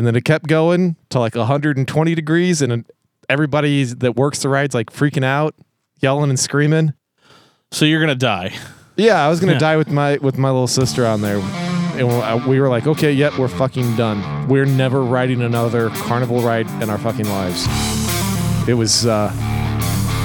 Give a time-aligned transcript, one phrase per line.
[0.00, 2.86] and then it kept going to like 120 degrees, and
[3.28, 5.54] everybody that works the ride's like freaking out,
[6.00, 6.94] yelling and screaming.
[7.70, 8.54] So you're gonna die.
[8.96, 9.58] Yeah, I was gonna Yeah.
[9.58, 13.12] die with my with my little sister on there, and uh, we were like, okay,
[13.12, 14.48] yep, we're fucking done.
[14.48, 17.66] We're never riding another carnival ride in our fucking lives.
[18.68, 19.30] It was, uh,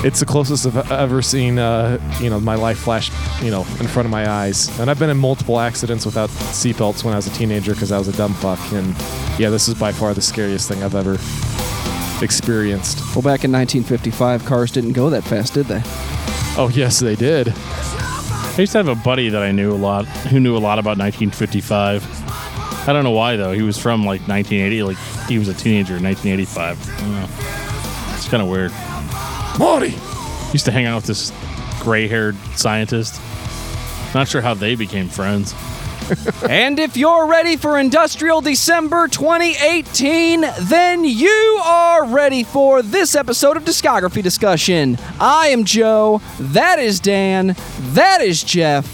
[0.03, 3.87] it's the closest I've ever seen, uh, you know, my life flash, you know, in
[3.87, 4.67] front of my eyes.
[4.79, 7.97] And I've been in multiple accidents without seatbelts when I was a teenager because I
[7.97, 8.59] was a dumb fuck.
[8.71, 8.87] And
[9.39, 11.17] yeah, this is by far the scariest thing I've ever
[12.23, 12.99] experienced.
[13.15, 15.81] Well, back in 1955, cars didn't go that fast, did they?
[16.57, 17.49] Oh yes, they did.
[17.49, 20.79] I used to have a buddy that I knew a lot, who knew a lot
[20.79, 22.87] about 1955.
[22.87, 23.51] I don't know why though.
[23.51, 26.89] He was from like 1980, like he was a teenager in 1985.
[26.89, 28.15] I don't know.
[28.15, 28.71] It's kind of weird.
[29.59, 29.95] Marty.
[30.51, 31.31] Used to hang out with this
[31.81, 33.21] gray-haired scientist.
[34.13, 35.53] Not sure how they became friends.
[36.49, 43.57] and if you're ready for Industrial December 2018, then you are ready for this episode
[43.57, 44.97] of Discography Discussion.
[45.19, 46.21] I am Joe.
[46.39, 47.55] That is Dan.
[47.93, 48.85] That is Jeff.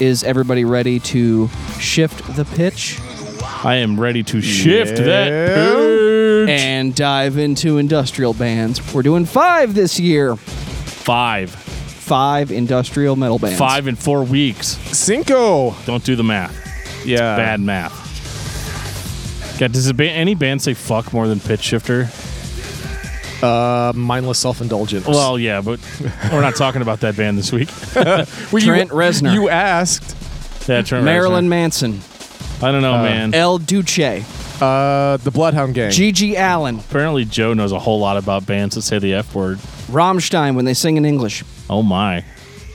[0.00, 2.98] Is everybody ready to shift the pitch
[3.62, 5.04] I am ready to shift Yeah.
[5.04, 6.48] that pitch.
[6.50, 8.80] and dive into industrial bands?
[8.94, 10.36] We're doing five this year.
[10.36, 13.58] Five, Five industrial metal bands.
[13.58, 14.78] five in four weeks.
[14.92, 15.74] Cinco.
[15.86, 16.56] Don't do the math.
[17.06, 17.36] Yeah.
[17.36, 17.98] Bad math.
[19.58, 22.08] God, does a ba- any band say fuck more than pitch shifter?
[23.42, 25.06] Uh, mindless self-indulgence.
[25.06, 25.80] Well, yeah, but
[26.32, 27.68] we're not talking about that band this week.
[27.94, 29.32] Well, you- Trent Reznor.
[29.34, 30.16] You asked.
[30.68, 31.48] Yeah, Trent Marilyn Reznor.
[31.48, 32.00] Manson.
[32.62, 33.34] I don't know, Uh, man.
[33.34, 33.98] El Duce.
[34.60, 35.90] Uh, the Bloodhound Gang.
[35.90, 36.78] GG Allin.
[36.78, 39.58] Apparently, Joe knows a whole lot about bands that say the F word.
[39.90, 41.42] Rammstein when they sing in English.
[41.70, 42.24] Oh my.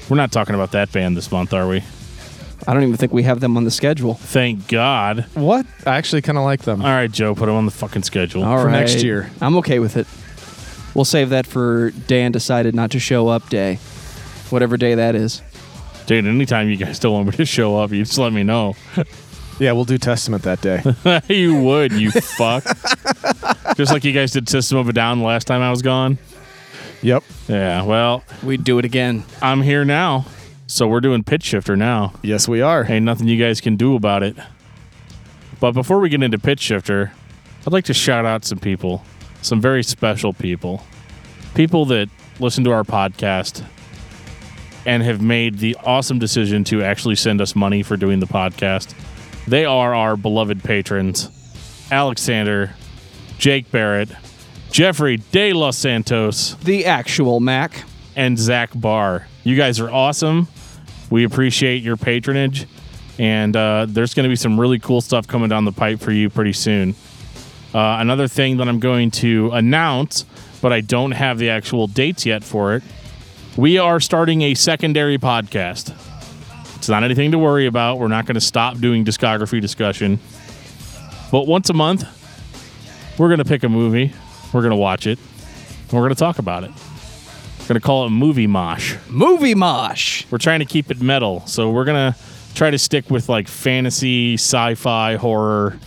[0.10, 1.84] We're not talking about that band this month, are we?
[2.68, 4.16] I don't even think we have them on the schedule.
[4.16, 5.26] Thank God.
[5.36, 5.68] what?
[5.86, 6.82] I actually kind of like them.
[6.82, 8.44] All right, Joe, put them on the fucking schedule.
[8.44, 9.30] All For right, next year.
[9.40, 10.08] I'm okay with it.
[10.96, 13.76] We'll save that for Dan decided not to show up day.
[14.50, 15.44] Whatever day that is.
[16.08, 18.76] Dude, anytime you guys don't want me to show up, you just let me know.
[19.60, 20.84] Yeah, we'll do Testament that day.
[21.34, 22.64] you would, you fuck.
[23.78, 26.18] just like you guys did System of a Down the last time I was gone.
[27.02, 27.24] yep.
[27.48, 29.24] Yeah, well, We'd do it again.
[29.42, 30.26] I'm here now.
[30.68, 32.14] So we're doing pitch shifter now.
[32.22, 32.86] Yes, we are.
[32.90, 34.36] Ain't nothing you guys can do about it.
[35.60, 37.14] But before we get into pitch shifter,
[37.66, 39.04] I'd like to shout out some people,
[39.42, 40.84] some very special people,
[41.54, 43.64] people that listen to our podcast
[44.86, 48.94] and have made the awesome decision to actually send us money for doing the podcast.
[49.48, 51.30] They are our beloved patrons
[51.92, 52.74] Alexander,
[53.38, 54.10] Jake Barrett,
[54.72, 57.84] Jeffrey De Los Santos, The actual Mac.
[58.16, 59.28] and Zach Barr.
[59.44, 60.48] You guys are awesome.
[61.12, 62.66] We appreciate your patronage,
[63.20, 66.12] and uh, there's going to be some really cool stuff coming down the pipe for
[66.12, 66.96] you pretty soon.
[67.74, 70.26] Uh, another thing that I'm going to announce,
[70.62, 72.84] but I don't have the actual dates yet for it.
[73.58, 75.94] We are starting a secondary podcast.
[76.86, 77.98] It's not anything to worry about.
[77.98, 80.20] We're not going to stop doing discography discussion.
[81.32, 82.04] But once a month,
[83.18, 84.14] we're going to pick a movie,
[84.54, 86.70] we're going to watch it, and we're going to talk about it.
[86.70, 88.98] We're going to call it Movie Mosh.
[89.10, 90.28] Movie Mosh.
[90.30, 91.42] We're trying to keep it metal.
[91.48, 92.20] So we're going to
[92.54, 95.80] try to stick with like fantasy, sci fi, horror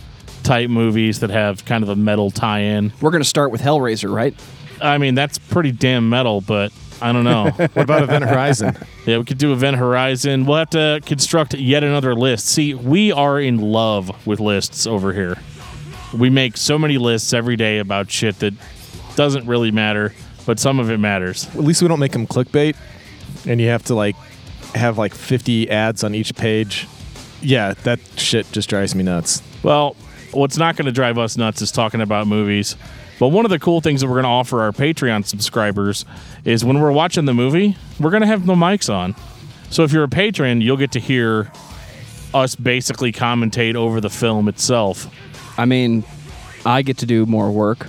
[0.43, 2.91] type movies that have kind of a metal tie in.
[2.99, 4.35] We're going to start with Hellraiser, right?
[4.81, 7.49] I mean, that's pretty damn metal, but I don't know.
[7.57, 8.75] What about Event Horizon?
[9.05, 10.45] yeah, we could do Event Horizon.
[10.45, 12.47] We'll have to construct yet another list.
[12.47, 15.37] See, we are in love with lists over here.
[16.17, 18.53] We make so many lists every day about shit that
[19.15, 20.13] doesn't really matter,
[20.45, 21.47] but some of it matters.
[21.49, 22.75] At least we don't make them clickbait,
[23.45, 24.15] and you have to like
[24.75, 26.87] have like 50 ads on each page.
[27.41, 29.41] Yeah, that shit just drives me nuts.
[29.63, 29.95] Well,
[30.31, 32.75] what's not going to drive us nuts is talking about movies.
[33.19, 36.05] But one of the cool things that we're going to offer our Patreon subscribers
[36.45, 39.15] is when we're watching the movie, we're going to have the mics on.
[39.69, 41.51] So if you're a patron, you'll get to hear
[42.33, 45.07] us basically commentate over the film itself.
[45.57, 46.03] I mean,
[46.65, 47.87] I get to do more work.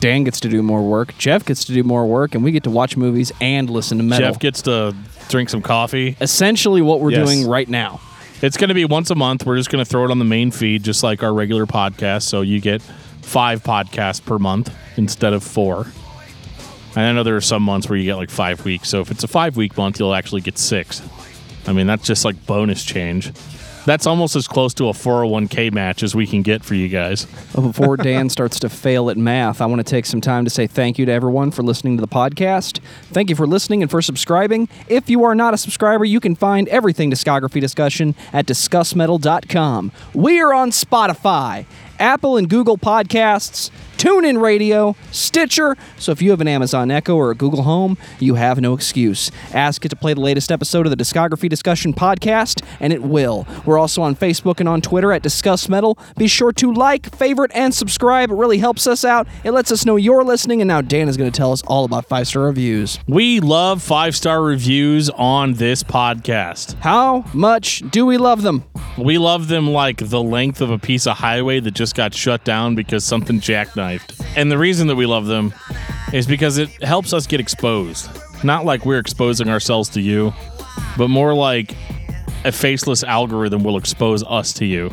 [0.00, 1.16] Dan gets to do more work.
[1.18, 4.04] Jeff gets to do more work, and we get to watch movies and listen to
[4.04, 4.30] metal.
[4.30, 4.94] Jeff gets to
[5.28, 6.16] drink some coffee.
[6.20, 7.26] Essentially, what we're Yes.
[7.26, 8.00] doing right now.
[8.40, 9.44] It's going to be once a month.
[9.44, 12.22] We're just going to throw it on the main feed, just like our regular podcast.
[12.22, 12.80] So you get
[13.22, 15.88] five podcasts per month instead of four.
[16.96, 18.88] And I know there are some months where you get like five weeks.
[18.88, 21.02] So if it's a five week month, you'll actually get six.
[21.66, 23.32] I mean, that's just like bonus change.
[23.88, 27.24] That's almost as close to a 401k match as we can get for you guys.
[27.54, 30.66] Before Dan starts to fail at math, I want to take some time to say
[30.66, 32.80] thank you to everyone for listening to the podcast.
[33.12, 34.68] Thank you for listening and for subscribing.
[34.88, 39.92] If you are not a subscriber, you can find everything discography discussion at discussmetal.com.
[40.12, 41.64] We are on Spotify,
[41.98, 45.76] Apple and Google Podcasts, TuneIn Radio, Stitcher.
[45.98, 49.32] So if you have an Amazon Echo or a Google Home, you have no excuse.
[49.52, 53.44] Ask it to play the latest episode of the Discography Discussion podcast, and it will.
[53.66, 55.98] We're also on Facebook and on Twitter at Discuss Metal.
[56.16, 58.30] Be sure to like, favorite, and subscribe.
[58.30, 59.26] It really helps us out.
[59.42, 60.60] It lets us know you're listening.
[60.60, 63.00] And now Dan is going to tell us all about five star reviews.
[63.08, 66.74] We love five star reviews on this podcast.
[66.74, 68.62] How much do we love them?
[68.96, 72.44] We love them like the length of a piece of highway that just got shut
[72.44, 73.40] down because something
[74.36, 75.54] And the reason that we love them
[76.12, 78.08] is because it helps us get exposed.
[78.44, 80.32] Not like we're exposing ourselves to you,
[80.96, 81.74] but more like
[82.44, 84.92] a faceless algorithm will expose us to you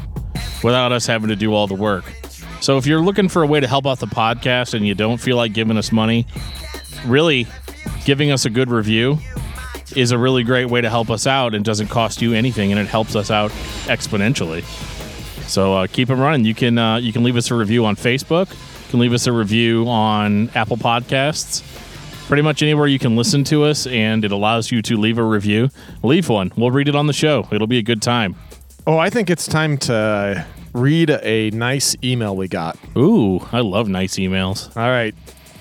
[0.64, 2.06] without us having to do all the work.
[2.62, 5.18] So if you're looking for a way to help out the podcast and you don't
[5.18, 6.26] feel like giving us money,
[7.06, 7.46] really
[8.06, 9.20] giving us a good review
[9.96, 12.80] is a really great way to help us out and doesn't cost you anything and
[12.80, 13.52] it helps us out
[13.86, 14.64] exponentially.
[15.48, 16.46] So uh, keep them running.
[16.46, 18.50] You can uh, you can leave us a review on Facebook.
[18.86, 21.64] You can leave us a review on Apple Podcasts.
[22.28, 25.24] Pretty much anywhere you can listen to us, and it allows you to leave a
[25.24, 25.70] review.
[26.04, 26.52] Leave one.
[26.56, 27.48] We'll read it on the show.
[27.52, 28.36] It'll be a good time.
[28.88, 32.78] Oh, I think it's time to read a nice email we got.
[32.98, 34.76] Ooh, I love nice emails.
[34.78, 35.16] All right,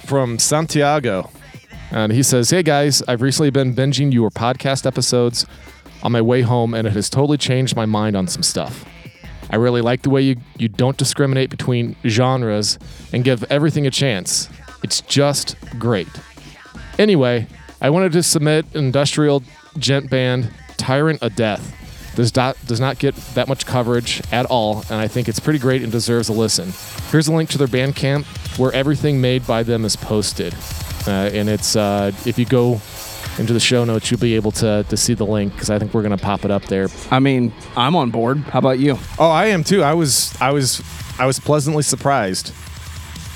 [0.06, 1.30] from Santiago.
[1.90, 5.46] And he says, Hey guys, I've recently been binging your podcast episodes
[6.02, 8.84] on my way home, and it has totally changed my mind on some stuff.
[9.54, 12.76] I really like the way you, you don't discriminate between genres
[13.12, 14.48] and give everything a chance.
[14.82, 16.08] It's just great.
[16.98, 17.46] Anyway,
[17.80, 19.44] I wanted to submit industrial
[19.78, 21.72] djent band, Tyrant of Death.
[22.16, 25.60] Does not, does not get that much coverage at all, and I think it's pretty
[25.60, 26.72] great and deserves a listen.
[27.12, 28.24] Here's a link to their Bandcamp
[28.58, 30.52] where everything made by them is posted.
[31.06, 32.80] Uh, and it's, uh, if you go
[33.38, 35.94] into the show notes, you'll be able to, to see the link because I think
[35.94, 36.88] we're going to pop it up there.
[37.10, 38.38] I mean, I'm on board.
[38.38, 38.98] How about you?
[39.18, 39.82] Oh, I am too.
[39.82, 40.82] I was I was
[41.18, 42.52] I was pleasantly surprised.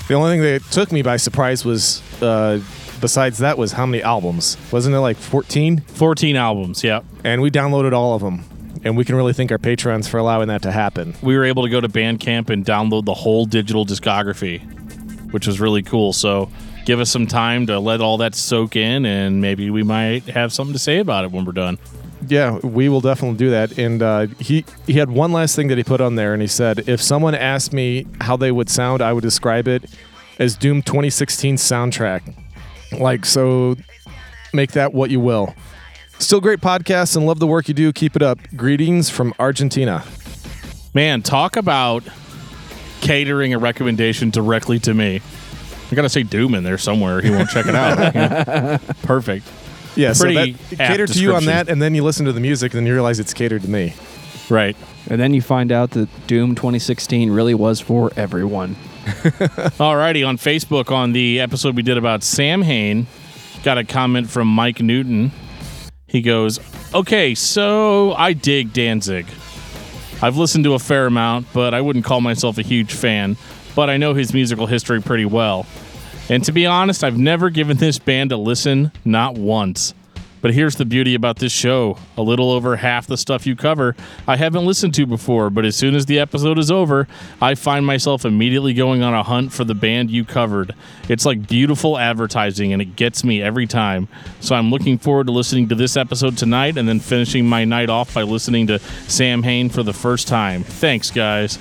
[0.07, 2.59] The only thing that took me by surprise was uh,
[2.99, 4.57] besides that was how many albums?
[4.71, 5.81] Wasn't it like 14?
[5.81, 7.01] 14 albums, yeah.
[7.23, 8.43] And we downloaded all of them.
[8.83, 11.13] And we can really thank our patrons for allowing that to happen.
[11.21, 14.61] We were able to go to Bandcamp and download the whole digital discography,
[15.31, 16.13] which was really cool.
[16.13, 16.49] So
[16.85, 20.51] give us some time to let all that soak in, and maybe we might have
[20.51, 21.77] something to say about it when we're done.
[22.27, 23.77] Yeah, we will definitely do that.
[23.77, 26.47] And uh, he he had one last thing that he put on there, and he
[26.47, 29.85] said, if someone asked me how they would sound, I would describe it
[30.37, 32.35] as Doom 2016 soundtrack.
[32.97, 33.75] Like so,
[34.53, 35.53] make that what you will.
[36.17, 37.93] Still great podcast and love the work you do.
[37.93, 38.39] Keep it up.
[38.55, 40.03] Greetings from Argentina.
[40.93, 42.03] Man, talk about
[42.99, 45.21] catering a recommendation directly to me.
[45.91, 47.21] I gotta say Doom in there somewhere.
[47.21, 48.13] He won't check it out.
[48.13, 48.77] Yeah.
[49.03, 49.47] Perfect.
[49.95, 51.45] Yeah, so Pretty that, apt cater to you on description.
[51.65, 53.69] that, and then you listen to the music, and then you realize it's catered to
[53.69, 53.93] me.
[54.49, 54.77] Right.
[55.09, 58.75] And then you find out that Doom 2016 really was for everyone.
[59.05, 63.07] Alrighty, on Facebook on the episode we did about Samhain,
[63.63, 65.31] got a comment from Mike Newton.
[66.07, 66.59] He goes,
[66.93, 69.25] Okay, so I dig Danzig.
[70.21, 73.37] I've listened to a fair amount, but I wouldn't call myself a huge fan,
[73.75, 75.65] but I know his musical history pretty well.
[76.29, 79.93] And to be honest, I've never given this band a listen, not once.
[80.41, 83.95] But here's the beauty about this show a little over half the stuff you cover
[84.27, 87.07] I haven't listened to before, but as soon as the episode is over,
[87.41, 90.73] I find myself immediately going on a hunt for the band you covered.
[91.07, 94.07] It's like beautiful advertising, and it gets me every time.
[94.39, 97.89] So I'm looking forward to listening to this episode tonight and then finishing my night
[97.89, 100.63] off by listening to Samhain for the first time.
[100.63, 101.57] Thanks, guys.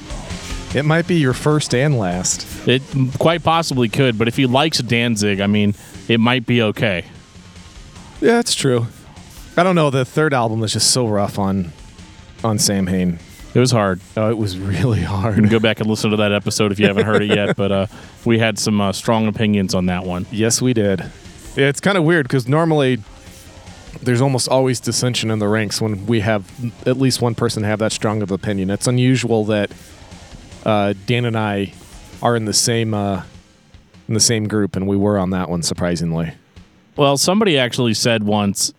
[0.75, 2.47] It might be your first and last.
[2.69, 2.83] It
[3.19, 5.75] quite possibly could, but if he likes Danzig, I mean,
[6.09, 7.05] it might be okay.
[8.21, 8.87] Yeah, that's true.
[9.57, 9.91] I don't know.
[9.91, 11.73] The third album was just so rough on
[12.45, 13.19] on Samhain.
[13.55, 14.01] It was hard.
[14.17, 15.51] Oh, it was really You can hard.
[15.51, 17.87] go back and listen to that episode if you haven't heard it yet, but uh,
[18.25, 20.27] we had some uh, strong opinions on that one.
[20.31, 21.01] yes, we did.
[21.57, 22.99] Yeah, it's kind of weird because normally
[24.03, 26.45] there's almost always dissension in the ranks when we have
[26.87, 28.69] at least one person have that strong of opinion.
[28.71, 29.73] It's unusual that
[30.65, 31.73] uh, Dan and I
[32.23, 33.23] are in the same uh,
[34.09, 36.33] in the same group, and we were on that one surprisingly.
[36.97, 38.73] Well, somebody actually said once,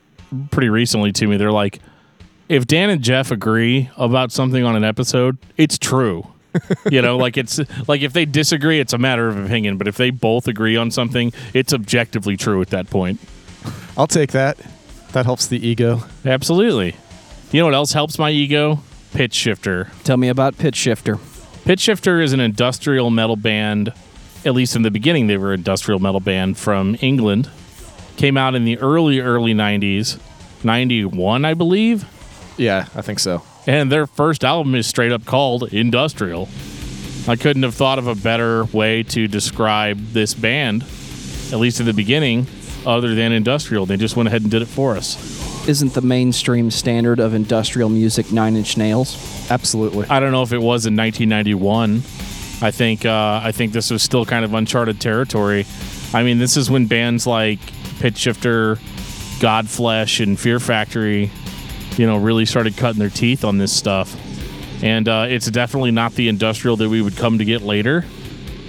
[0.52, 1.80] pretty recently to me, they're like,
[2.50, 6.28] if Dan and Jeff agree about something on an episode, it's true.
[6.92, 9.78] you know, like it's like if they disagree, it's a matter of opinion.
[9.78, 13.20] But if they both agree on something, it's objectively true at that point.
[13.96, 14.58] I'll take that.
[15.12, 16.04] That helps the ego.
[16.26, 16.96] Absolutely.
[17.52, 18.82] You know what else helps my ego?
[19.14, 19.90] Pitch Shifter.
[20.04, 21.20] Tell me about Pitch Shifter.
[21.70, 23.94] Pitch Shifter is an industrial metal band.
[24.44, 27.48] At least in the beginning, they were an industrial metal band from England.
[28.18, 30.20] Came out in the early, early 90s.
[30.64, 32.06] 91, I believe.
[32.58, 33.44] Yeah, I think so.
[33.68, 36.50] And their first album is straight up called Industrial.
[37.28, 40.82] I couldn't have thought of a better way to describe this band,
[41.54, 42.48] at least in the beginning,
[42.84, 43.86] other than industrial.
[43.86, 45.49] They just went ahead and did it for us.
[45.70, 49.52] Isn't the mainstream standard of industrial music Nine Inch Nails?
[49.52, 50.08] Absolutely.
[50.10, 51.98] I don't know if it was in 1991.
[52.64, 55.68] I think uh, I think this was still kind of uncharted territory.
[56.12, 57.60] I mean, this is when bands like
[58.00, 58.78] Pitch Shifter,
[59.38, 61.30] Godflesh, and Fear Factory,
[61.98, 64.18] you know, really started cutting their teeth on this stuff.
[64.84, 68.06] And uh, it's definitely not the industrial that we would come to get later,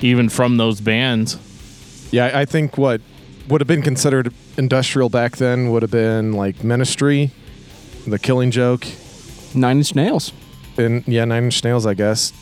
[0.03, 1.39] even from those bands.
[2.13, 3.01] Yeah, I think what
[3.51, 7.31] would have been considered industrial back then would have been like Ministry,
[8.07, 8.87] The Killing Joke,
[9.55, 10.33] Nine Inch Nails.
[10.79, 12.33] and yeah, Nine Inch Nails, I guess.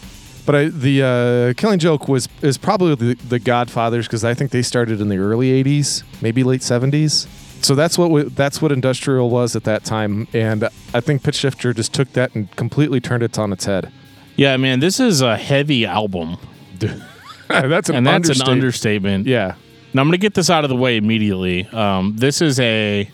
[0.46, 4.50] But I, the uh, Killing Joke was is probably the, the Godfathers because I think
[4.50, 7.26] they started in the early '80s, maybe late '70s.
[7.62, 11.34] So that's what we, that's what industrial was at that time, and I think Pitch
[11.36, 13.90] Shifter just took that and completely turned it on its head.
[14.36, 16.36] Yeah, man, this is a heavy album,
[16.78, 19.26] that's an and that's understate- an understatement.
[19.26, 19.56] Yeah,
[19.98, 21.66] Now I'm going to get this out of the way immediately.
[21.70, 23.10] Um, this is a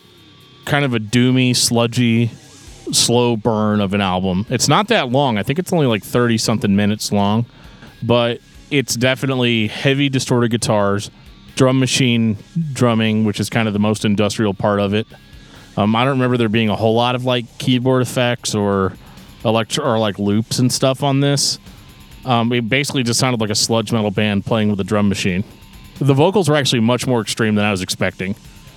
[0.67, 2.27] kind of a doomy, sludgy,
[2.93, 4.45] slow burn of an album.
[4.51, 5.39] It's not that long.
[5.39, 7.47] I think it's only like 30 something minutes long,
[8.03, 11.11] but it's definitely heavy distorted guitars,
[11.57, 12.37] drum machine
[12.75, 15.07] drumming, which is kind of the most industrial part of it.
[15.79, 18.93] Um, I don't remember there being a whole lot of like keyboard effects or
[19.43, 21.59] electro or like loops and stuff on this.
[22.27, 25.45] Um, it basically just sounded like a sludge metal band playing with a drum machine.
[25.99, 28.35] The vocals were actually much more extreme than I was expecting.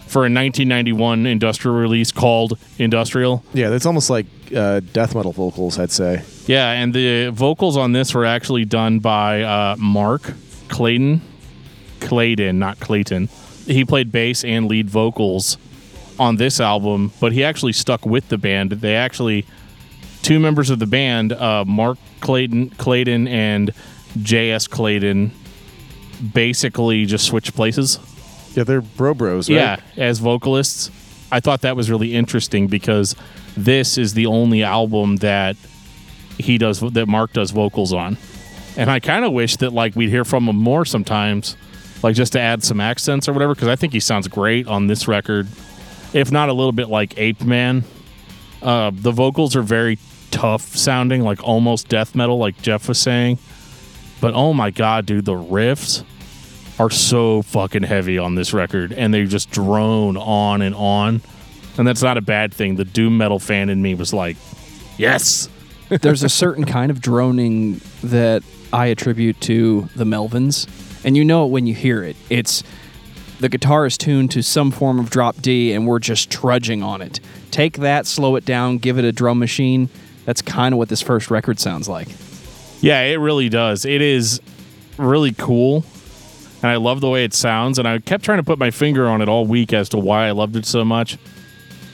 [0.08, 3.44] For a 1991 industrial release called Industrial.
[3.54, 6.24] yeah, it's almost like uh, death metal vocals, I'd say.
[6.46, 10.34] Yeah, and the vocals on this were actually done by uh, Mark
[10.70, 11.22] Clayton.
[12.00, 13.28] Clayden, not Clayton.
[13.66, 15.58] He played bass and lead vocals
[16.18, 18.72] on this album, but he actually stuck with the band.
[18.72, 19.46] They actually,
[20.22, 23.72] two members of the band, uh, Mark Clayton, Clayton and
[24.22, 24.68] J.S.
[24.68, 25.32] Clayton,
[26.34, 28.00] basically just switch places.
[28.56, 29.56] Yeah, they're bro bros, right?
[29.56, 30.92] Yeah, as vocalists.
[31.32, 33.16] I thought that was really interesting because
[33.56, 35.58] this is the only album that
[36.38, 38.18] he does that Mark does vocals on.
[38.78, 41.58] And I kind of wish that like we'd hear from him more sometimes,
[42.04, 44.88] like just to add some accents or whatever because I think he sounds great on
[44.88, 45.48] this record.
[46.14, 47.84] If not a little bit like Ape Man.
[48.62, 50.00] Uh, the vocals are very
[50.32, 53.38] tough sounding, like almost death metal like Jeff was saying.
[54.20, 56.04] But oh my god, dude, the riffs
[56.80, 61.22] are so fucking heavy on this record and they just drone on and on.
[61.78, 62.76] And that's not a bad thing.
[62.76, 64.38] The doom metal fan in me was like,
[64.98, 65.50] yes.
[65.90, 68.44] There's a certain kind of droning that
[68.74, 70.68] I attribute to the Melvins,
[71.06, 72.18] and you know it when you hear it.
[72.30, 72.62] It's
[73.40, 77.02] the guitar is tuned to some form of drop D, and we're just trudging on
[77.02, 77.20] it.
[77.52, 79.90] Take that, slow it down, give it a drum machine.
[80.26, 82.10] That's kind of what this first record sounds like.
[82.82, 83.86] Yeah, it really does.
[83.86, 84.42] It is
[84.98, 85.84] really cool.
[86.62, 87.78] And I love the way it sounds.
[87.80, 90.28] And I kept trying to put my finger on it all week as to why
[90.28, 91.18] I loved it so much.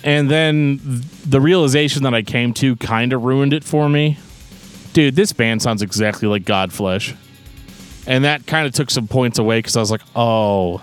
[0.04, 0.80] And then
[1.26, 4.18] the realization that I came to kind of ruined it for me.
[4.94, 7.16] Dude, this band sounds exactly like Godflesh.
[8.06, 10.82] And that kind of took some points away because I was like, oh,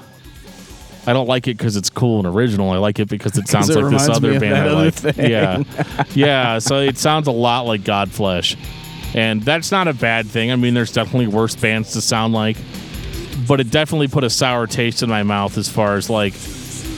[1.06, 2.70] I don't like it because it's cool and original.
[2.70, 4.94] I like it because it sounds it like this other band I other like.
[4.94, 5.30] thing.
[5.30, 5.62] Yeah.
[6.14, 6.58] yeah.
[6.58, 8.56] So it sounds a lot like Godflesh.
[9.14, 10.52] And that's not a bad thing.
[10.52, 12.56] I mean, there's definitely worse bands to sound like.
[13.48, 16.34] But it definitely put a sour taste in my mouth as far as like,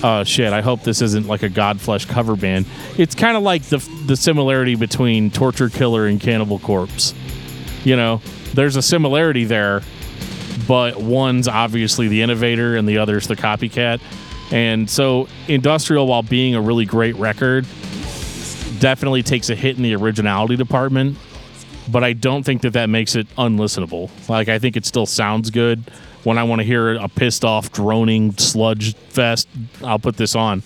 [0.02, 2.66] oh shit, I hope this isn't like a Godflesh cover band.
[2.98, 7.14] It's kind of like the, the similarity between Torture Killer and Cannibal Corpse.
[7.84, 8.20] You know,
[8.54, 9.82] there's a similarity there,
[10.68, 14.00] but one's obviously the innovator and the other's the copycat.
[14.52, 17.64] And so, Industrial, while being a really great record,
[18.78, 21.16] definitely takes a hit in the originality department.
[21.92, 24.10] But I don't think that that makes it unlistenable.
[24.28, 25.84] Like, I think it still sounds good.
[26.24, 29.48] When I want to hear a pissed off, droning sludge fest,
[29.84, 30.62] I'll put this on.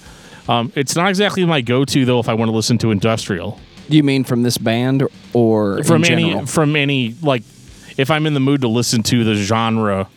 [0.49, 3.59] Um, it's not exactly my go to, though, if I want to listen to Industrial
[3.90, 5.02] Do you mean from this band
[5.33, 6.47] or from in any general?
[6.47, 7.42] from any like
[7.97, 10.09] if I'm in the mood to listen to the genre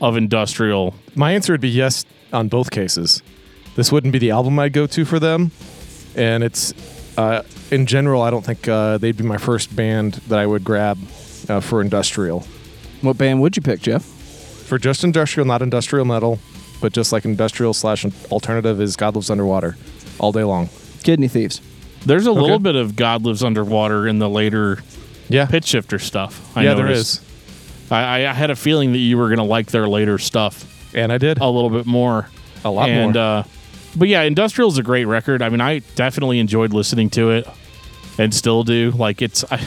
[0.00, 0.94] of industrial.
[1.14, 3.22] My answer would be yes on both cases.
[3.76, 5.52] This wouldn't be the album I'd go to for them,
[6.16, 6.74] and it's
[7.16, 8.22] uh, in general.
[8.22, 10.98] I don't think uh, they'd be my first band that I would grab
[11.48, 12.46] uh, for industrial.
[13.02, 14.04] What band would you pick, Jeff?
[14.04, 16.38] For just industrial, not industrial metal,
[16.80, 19.76] but just like industrial slash alternative is God Lives Underwater,
[20.18, 20.68] all day long.
[21.02, 21.60] Kidney Thieves.
[22.06, 24.82] There's a little bit of God Lives Underwater in the later
[25.28, 25.46] Yeah.
[25.46, 26.56] pitch shifter stuff.
[26.56, 27.22] I yeah, there noticed.
[27.22, 27.90] is.
[27.92, 30.64] I, I had a feeling that you were going to like their later stuff
[30.94, 31.38] And I did.
[31.38, 32.28] a little bit more.
[32.64, 33.22] A lot and, more.
[33.22, 33.42] Uh,
[33.96, 35.42] but yeah, Industrial is a great record.
[35.42, 37.46] I mean, I definitely enjoyed listening to it,
[38.18, 38.90] and still do.
[38.92, 39.60] Like it's, I,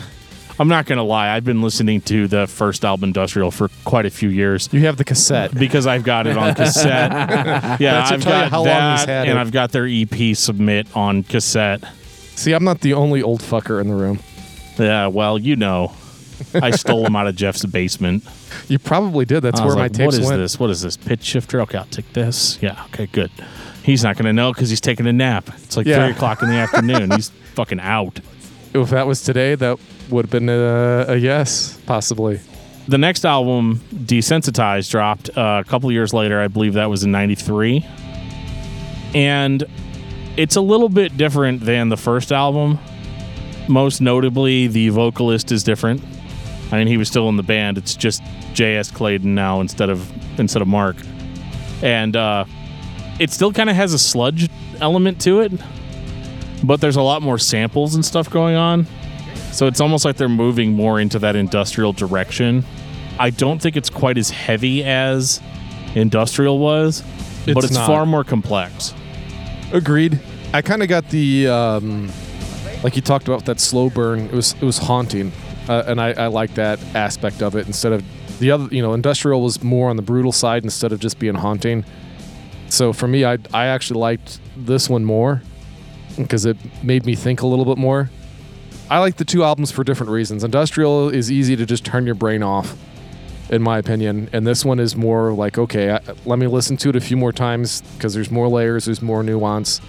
[0.59, 1.29] I'm not gonna lie.
[1.35, 4.97] I've been listening to the first album, Industrial, for quite a few years you have
[4.97, 5.53] the cassette.
[5.55, 7.11] because I've got it on cassette.
[7.11, 9.41] yeah, That should I've tell you got how long that, he's had and it.
[9.41, 11.83] I've got their EP submit on cassette.
[12.35, 14.19] See, I'm not the only old fucker in the room.
[14.79, 15.93] Yeah, well, you know,
[16.55, 18.23] I stole them out of Jeff's basement.
[18.67, 19.41] You probably did.
[19.41, 20.39] That's I was where my like, tapes What is went.
[20.41, 20.59] this?
[20.59, 20.97] What is this?
[20.97, 21.61] Pitch shifter?
[21.61, 22.57] Okay, I'll take this.
[22.61, 23.31] Yeah, okay, good.
[23.83, 25.49] He's not going to know because he's taking a nap.
[25.63, 26.05] It's like Yeah.
[26.05, 27.11] 3 o'clock in the afternoon.
[27.11, 28.19] He's fucking out.
[28.73, 29.77] If that was today, that
[30.09, 32.39] would have been a, a yes, possibly.
[32.87, 36.41] The next album, Desensitized, dropped uh, a couple years later.
[36.41, 37.85] I believe that was in 93.
[39.13, 39.63] And
[40.37, 42.79] it's a little bit different than the first album.
[43.69, 46.03] Most notably, the vocalist is different.
[46.71, 47.77] I mean, he was still in the band.
[47.77, 48.21] It's just
[48.53, 48.91] J.S.
[48.91, 50.95] Clayden now instead of instead of Mark.
[51.81, 52.45] And uh,
[53.19, 54.49] it still kind of has a sludge
[54.81, 55.51] element to it,
[56.63, 58.87] but there's a lot more samples and stuff going on.
[59.51, 62.63] So it's almost like they're moving more into that industrial direction.
[63.19, 65.39] I don't think it's quite as heavy as
[65.93, 67.01] industrial was,
[67.45, 67.85] but It's it's not.
[67.85, 68.93] far more complex.
[69.71, 70.19] Agreed.
[70.53, 72.09] I kind of got the um,
[72.83, 74.21] like you talked about that slow burn.
[74.21, 75.31] It was it was haunting,
[75.69, 77.67] uh, and I, I like that aspect of it.
[77.67, 78.03] Instead of
[78.39, 81.35] the other, you know, industrial was more on the brutal side instead of just being
[81.35, 81.85] haunting.
[82.69, 85.41] So for me, I I actually liked this one more
[86.17, 88.09] because it made me think a little bit more.
[88.89, 90.43] I like the two albums for different reasons.
[90.43, 92.75] Industrial is easy to just turn your brain off,
[93.49, 96.89] in my opinion, and this one is more like okay, I, let me listen to
[96.89, 99.79] it a few more times because there's more layers, there's more nuance,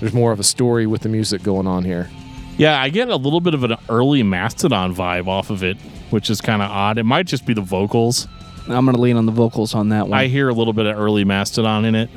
[0.00, 2.08] there's more of a story with the music going on here.
[2.58, 5.76] Yeah, I get a little bit of an early Mastodon vibe off of it,
[6.10, 6.96] which is kind of odd.
[6.98, 8.26] It might just be the vocals.
[8.68, 10.18] I'm gonna lean on the vocals on that one.
[10.18, 12.10] I hear a little bit of early Mastodon in it,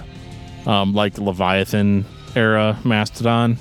[0.65, 2.05] um, like Leviathan
[2.36, 3.58] era Mastodon.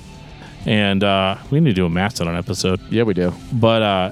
[0.65, 2.79] And uh, we need to do a Mastodon episode.
[2.91, 3.33] Yeah, we do.
[3.53, 4.11] but uh,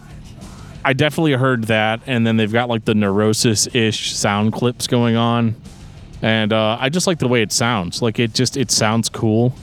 [0.86, 5.15] I definitely heard that, and then they've got like the neurosis ish sound clips going
[5.15, 5.55] on,
[6.21, 8.01] and uh, I just like the way it sounds.
[8.01, 9.53] Like it just it sounds cool,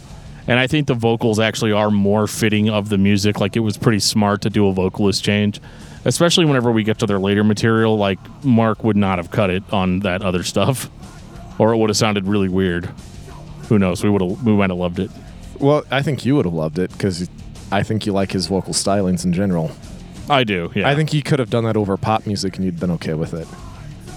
[0.47, 3.41] and I think the vocals actually are more fitting of the music.
[3.41, 5.61] Like it was pretty smart to do a vocalist change,
[6.05, 7.97] especially whenever we get to their later material.
[7.97, 10.91] Like Mark would not have cut it on that other stuff,
[11.59, 12.87] or it would have sounded really weird.
[13.69, 14.05] Who knows?
[14.05, 15.11] We would have we might have loved it.
[15.59, 17.29] Well, I think you would have loved it because
[17.73, 19.71] I think you like his vocal stylings in general.
[20.29, 20.71] I do.
[20.75, 20.89] Yeah.
[20.89, 23.35] I think he could have done that over pop music and you'd been okay with
[23.35, 23.47] it.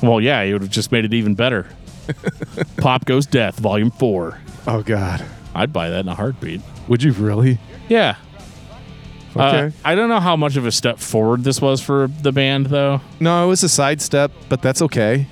[0.01, 1.67] Well, yeah, it would have just made it even better.
[2.77, 4.39] Pop Goes Death, Volume 4.
[4.67, 5.25] Oh God,
[5.57, 6.61] I'd buy that in a heartbeat.
[6.87, 7.59] would you really?
[7.89, 8.15] Yeah.
[9.35, 9.75] Uh, Okay.
[9.85, 13.01] I don't know how much of a step forward this was for the band, though.
[13.19, 15.27] No, it was a sidestep, but that's okay.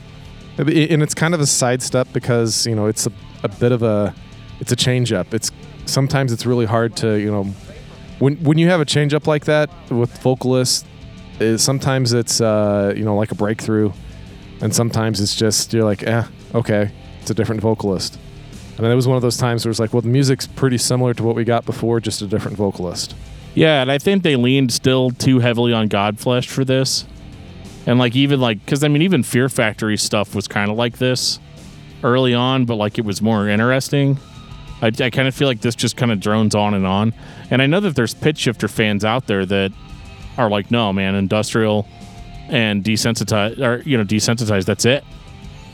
[0.57, 3.11] And it's kind of a sidestep because you know it's a,
[3.43, 4.13] a bit of a
[4.59, 5.33] it's a change up.
[5.33, 5.51] It's
[5.85, 7.43] sometimes it's really hard to you know
[8.19, 10.85] when when you have a change up like that with vocalists.
[11.39, 13.91] Is sometimes it's uh, you know like a breakthrough,
[14.61, 18.17] and sometimes it's just you're like, eh, okay, it's a different vocalist.
[18.75, 20.77] And then it was one of those times where it's like, well, the music's pretty
[20.77, 23.15] similar to what we got before, just a different vocalist.
[23.53, 27.05] Yeah, and I think they leaned still too heavily on Godflesh for this.
[27.88, 30.97] And like even like because I mean even Fear Factory stuff was kind of like
[30.97, 31.39] this
[32.03, 34.19] early on, but like it was more interesting.
[34.81, 37.13] I, I kind of feel like this just kind of drones on and on.
[37.49, 39.71] And I know that there's pitch shifter fans out there that
[40.38, 41.88] are like, no man, industrial
[42.49, 44.65] and desensitized or you know desensitized.
[44.65, 45.03] That's it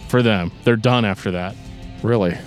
[0.09, 0.51] for them.
[0.63, 1.55] They're done after that.
[2.03, 2.37] Really?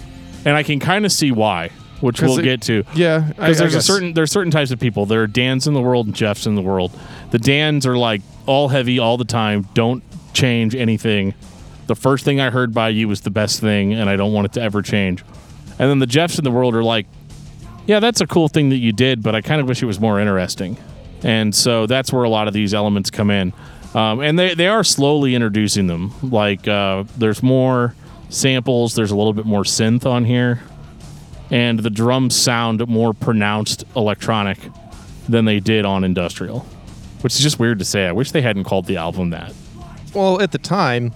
[0.44, 3.74] And I can kind of see why, which we'll it- get to Yeah, because there's
[3.74, 5.06] a certain there's certain types of people.
[5.06, 6.92] There are Dans in the world and Jeffs in the world.
[7.30, 9.66] The Dans are like all heavy all the time.
[9.74, 10.02] Don't
[10.34, 11.34] change anything.
[11.86, 14.46] The first thing I heard by you was the best thing, and I don't want
[14.46, 15.22] it to ever change.
[15.78, 17.06] And then the Jeffs in the world are like,
[17.86, 20.00] yeah, that's a cool thing that you did, but I kind of wish it was
[20.00, 20.78] more interesting.
[21.22, 23.52] And so that's where a lot of these elements come in.
[23.94, 26.12] Um, and they, they are slowly introducing them.
[26.22, 27.94] Like uh, there's more
[28.28, 30.60] samples, there's a little bit more synth on here
[31.50, 34.58] and the drums sound more pronounced electronic
[35.28, 36.60] than they did on industrial
[37.20, 39.52] which is just weird to say i wish they hadn't called the album that
[40.14, 41.12] Well, at the time,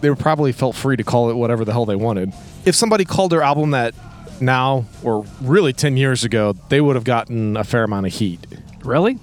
[0.00, 2.32] they probably felt free to call it whatever the hell they wanted.
[2.64, 3.94] If somebody called their album that
[4.40, 8.40] now, or really 10 years ago, they would have gotten a fair amount of heat.
[8.82, 9.18] really?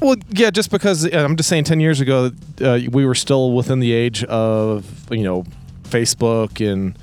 [0.00, 3.52] Well, yeah, just because uh, I'm just saying 10 years ago, uh, we were still
[3.52, 5.44] within the age of, you know,
[5.92, 6.98] Facebook and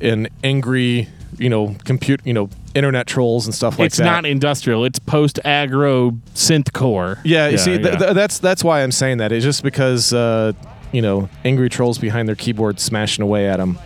[0.00, 4.02] and angry, you know, compute, you know, internet trolls and stuff like it's that.
[4.02, 4.84] It's not industrial.
[4.84, 7.18] It's post agro synth core.
[7.24, 7.96] Yeah, you see, th- yeah.
[7.96, 9.32] th- that's that's why I'm saying that.
[9.32, 10.52] It's just because uh,
[10.90, 13.78] you know angry trolls behind their keyboard smashing away at them.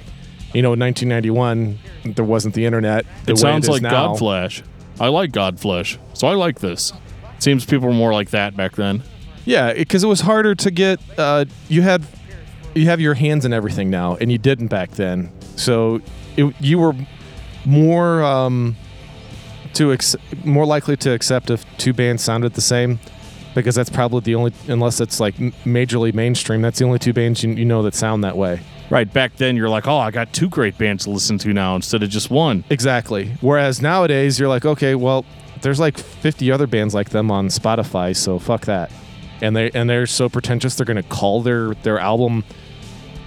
[0.55, 1.79] You know, in 1991,
[2.15, 3.05] there wasn't the internet.
[3.27, 4.15] The it sounds like now.
[4.15, 4.63] Godflesh.
[4.99, 6.93] I like Godflesh, so I like this.
[7.39, 9.03] Seems people were more like that back then.
[9.45, 11.01] Yeah, because it was harder to get.
[11.19, 12.05] Uh, you had
[12.77, 15.33] you have your hands in everything now, and you didn't back then.
[15.57, 16.01] So
[16.37, 16.95] it, you were
[17.65, 18.77] more um,
[19.75, 23.01] to ex- more likely to accept if two bands sounded the same,
[23.55, 26.63] because that's probably the only unless it's like majorly mainstream.
[26.63, 28.61] That's the only two bands you, you know that sound that way.
[28.89, 31.75] Right back then, you're like, oh, I got two great bands to listen to now
[31.75, 32.63] instead of just one.
[32.71, 33.33] Exactly.
[33.41, 35.25] Whereas nowadays, you're like, okay, well,
[35.63, 38.93] there's like 50 other bands like them on Spotify, so fuck that.
[39.41, 42.45] And they and they're so pretentious, they're gonna call their their album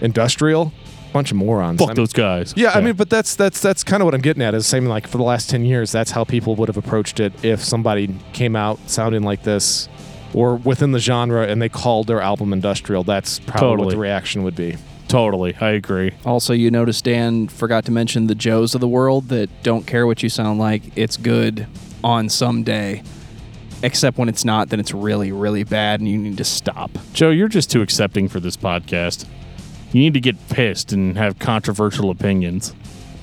[0.02, 0.72] industrial.
[1.12, 1.80] Bunch of morons.
[1.80, 2.54] Fuck I'm- those guys.
[2.56, 4.54] Yeah, I mean, but that's that's that's kind of what I'm getting at.
[4.54, 7.34] Is same like for the last 10 years, that's how people would have approached it
[7.44, 9.90] if somebody came out sounding like this,
[10.36, 13.04] or within the genre, and they called their album industrial.
[13.04, 14.78] That's probably what the reaction would be.
[15.08, 16.12] totally, I agree.
[16.28, 20.06] Also, you notice Dan forgot to mention the Joes of the world that don't care
[20.06, 20.84] what you sound like.
[20.96, 21.66] It's good
[22.04, 23.02] on some day.
[23.82, 26.92] Except when it's not, then it's really, really bad and you need to stop.
[27.14, 29.26] Joe, you're just too accepting for this podcast.
[29.92, 32.74] You need to get pissed and have controversial opinions.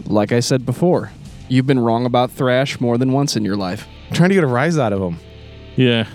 [0.07, 1.13] Like I said before,
[1.49, 3.87] you've been wrong about thrash more than once in your life.
[4.09, 5.19] I'm trying to get a rise out of them.
[5.77, 6.07] Yeah,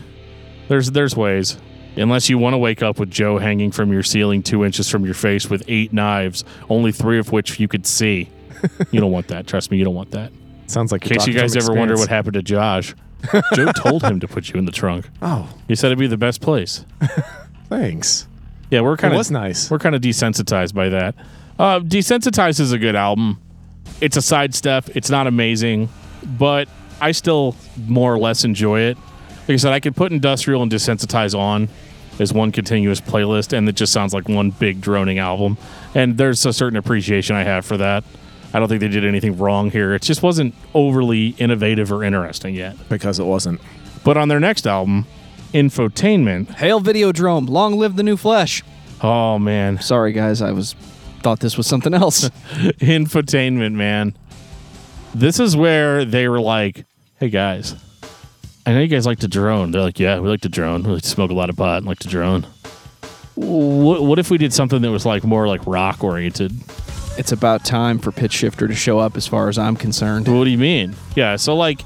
[0.68, 1.58] there's there's ways.
[1.98, 5.04] Unless you want to wake up with Joe hanging from your ceiling two inches from
[5.04, 8.30] your face with eight knives, only three of which you could see.
[8.92, 9.46] you don't want that.
[9.46, 10.32] Trust me, you don't want that.
[10.68, 12.96] Sounds like In case you guys ever wonder what happened to Josh,
[13.56, 15.10] Joe told him to put you in the trunk.
[15.22, 16.86] Oh, He said it'd be the best place.
[17.70, 18.28] thanks.
[18.72, 19.70] Yeah, we're kind of was nice.
[19.70, 21.14] We're kind of desensitized by that.
[21.60, 23.40] Uh, Desensitized is a good album.
[24.00, 24.90] It's a side step.
[24.96, 25.90] It's not amazing,
[26.40, 26.68] but
[27.00, 27.56] I still
[27.88, 28.98] more or less enjoy it.
[29.42, 31.68] Like I said, I could put Industrial and Desensitize on
[32.20, 35.58] as one continuous playlist, and it just sounds like one big droning album.
[35.94, 38.04] And there's a certain appreciation I have for that.
[38.54, 39.94] I don't think they did anything wrong here.
[39.94, 42.76] It just wasn't overly innovative or interesting yet.
[42.90, 43.62] because it wasn't.
[44.04, 45.06] But on their next album,
[45.54, 48.64] Infotainment, Hail Videodrome, long live the new flesh.
[49.02, 50.74] oh man, Sorry guys, I was
[51.22, 52.30] thought this was something else.
[52.80, 54.16] infotainment, man.
[55.14, 56.86] This is where they were like,
[57.20, 57.76] "Hey guys,
[58.66, 60.84] I know you guys like to drone." They're like, "Yeah, we like to drone.
[60.84, 62.46] We like to smoke a lot of pot and like to drone."
[63.36, 66.54] What, what if we did something that was like more like rock oriented?
[67.18, 70.28] it's about time for Pitch Shifter to show up as far as I'm concerned.
[70.28, 70.96] What do you mean?
[71.16, 71.82] Yeah, so like,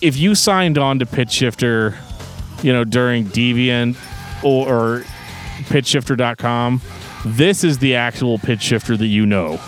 [0.00, 1.96] if you signed on to Pitch Shifter,
[2.64, 3.96] you know, during Deviant
[4.42, 5.00] or, or
[5.64, 6.80] PitchShifter.com,
[7.26, 9.60] this is the actual Pitch Shifter that you know.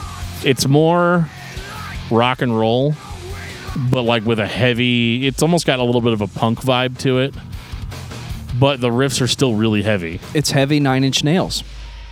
[0.43, 1.29] It's more
[2.11, 2.95] rock and roll,
[3.91, 5.27] but like with a heavy.
[5.27, 7.35] It's almost got a little bit of a punk vibe to it,
[8.59, 10.21] but the riffs are still really heavy.
[10.35, 11.63] It's heavy nine inch nails.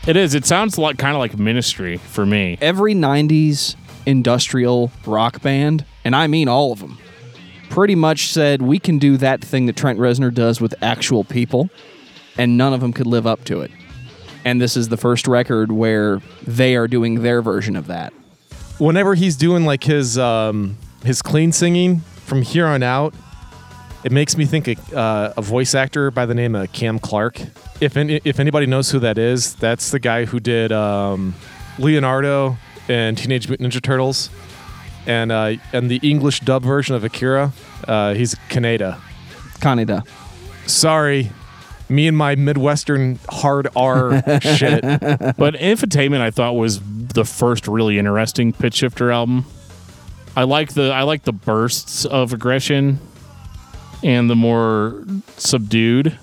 [0.07, 0.35] It is.
[0.35, 2.59] It sounds like kind of like Ministry for me.
[2.61, 6.99] Every 90s industrial rock band, and I mean all of them,
[7.75, 11.71] pretty much said we can do that thing that Trent Reznor does with actual people,
[12.39, 13.73] and none of them could live up to it.
[14.45, 18.13] And this is the first record where they are doing their version of that.
[18.79, 23.13] Whenever he's doing like his um, his clean singing from here on out,
[24.05, 27.41] it makes me think of uh, a voice actor by the name of Cam Clarke.
[27.81, 31.35] If any, if anybody knows who that is, that's the guy who did um,
[31.81, 32.57] Leonardo
[32.87, 34.31] and Teenage Mutant Ninja Turtles,
[35.07, 37.53] and uh, and the English dub version of Akira.
[37.87, 38.99] Uh, he's Kaneda.
[39.61, 40.07] Kaneda.
[40.67, 41.31] Sorry,
[41.88, 44.83] me and my Midwestern hard R shit.
[44.83, 49.45] But Infotainment, I thought was the first really interesting pitch shifter album.
[50.37, 52.99] I like the I like the bursts of aggression
[54.03, 55.05] and the more
[55.37, 56.19] subdued.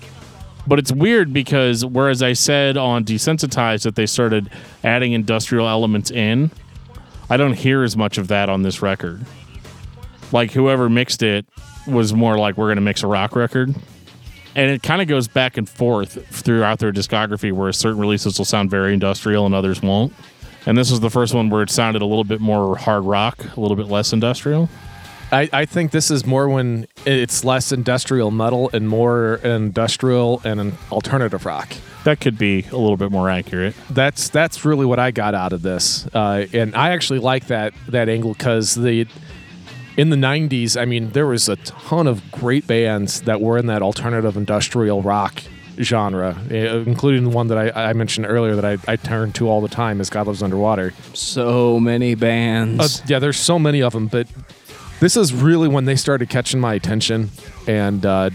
[0.66, 4.48] But it's weird because whereas I said on Desensitized that they started
[4.84, 6.52] adding industrial elements in,
[7.32, 9.24] I don't hear as much of that on this record.
[10.32, 11.46] Like whoever mixed it
[11.86, 13.74] was more like we're gonna mix a rock record
[14.54, 18.44] and it kind of goes back and forth throughout their discography where certain releases will
[18.44, 20.12] sound very industrial and others won't
[20.66, 23.42] and this was the first one where it sounded a little bit more hard rock
[23.56, 24.68] a little bit less industrial
[25.32, 30.60] I, I think this is more when it's less industrial metal and more industrial and
[30.60, 31.72] an alternative rock.
[32.04, 35.52] That could be a little bit more accurate That's that's really what I got out
[35.52, 39.06] of this, uh, and I actually like that that angle because the
[39.96, 43.66] in the '90s, I mean, there was a ton of great bands that were in
[43.66, 45.42] that alternative industrial rock
[45.80, 49.48] genre, eh, including the one that I, I mentioned earlier that I, I turn to
[49.48, 50.92] all the time is God Lives Underwater.
[51.14, 53.00] So many bands.
[53.00, 54.28] Uh, yeah, there's so many of them, but
[55.00, 57.30] this is really when they started catching my attention,
[57.66, 58.30] and uh,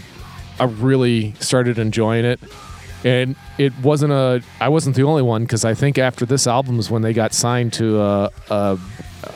[0.60, 2.40] I really started enjoying it.
[3.04, 6.78] And it wasn't a I wasn't the only one because I think after this album
[6.78, 8.78] is when they got signed to a a,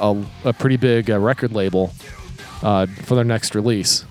[0.01, 1.92] a, a pretty big uh, record label
[2.62, 4.05] uh, for their next release.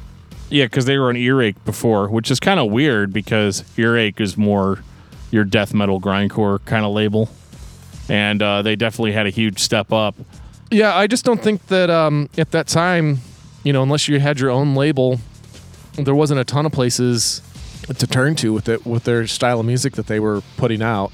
[0.49, 4.37] Yeah, because they were an earache before, which is kind of weird because earache is
[4.37, 4.83] more
[5.31, 7.29] your death metal grindcore kind of label,
[8.09, 10.15] and uh, they definitely had a huge step up.
[10.69, 13.19] Yeah, I just don't think that um, at that time,
[13.63, 15.19] you know, unless you had your own label,
[15.95, 17.41] there wasn't a ton of places
[17.99, 21.11] to turn to with it with their style of music that they were putting out.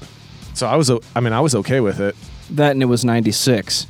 [0.54, 2.16] So I was, o- I mean, I was okay with it.
[2.50, 3.86] That and it was 96.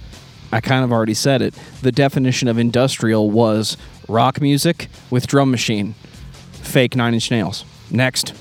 [0.53, 1.55] I kind of already said it.
[1.83, 3.77] The definition of industrial was
[4.09, 5.94] rock music with drum machine.
[6.53, 7.64] Fake Nine Inch Nails.
[7.90, 8.35] Next.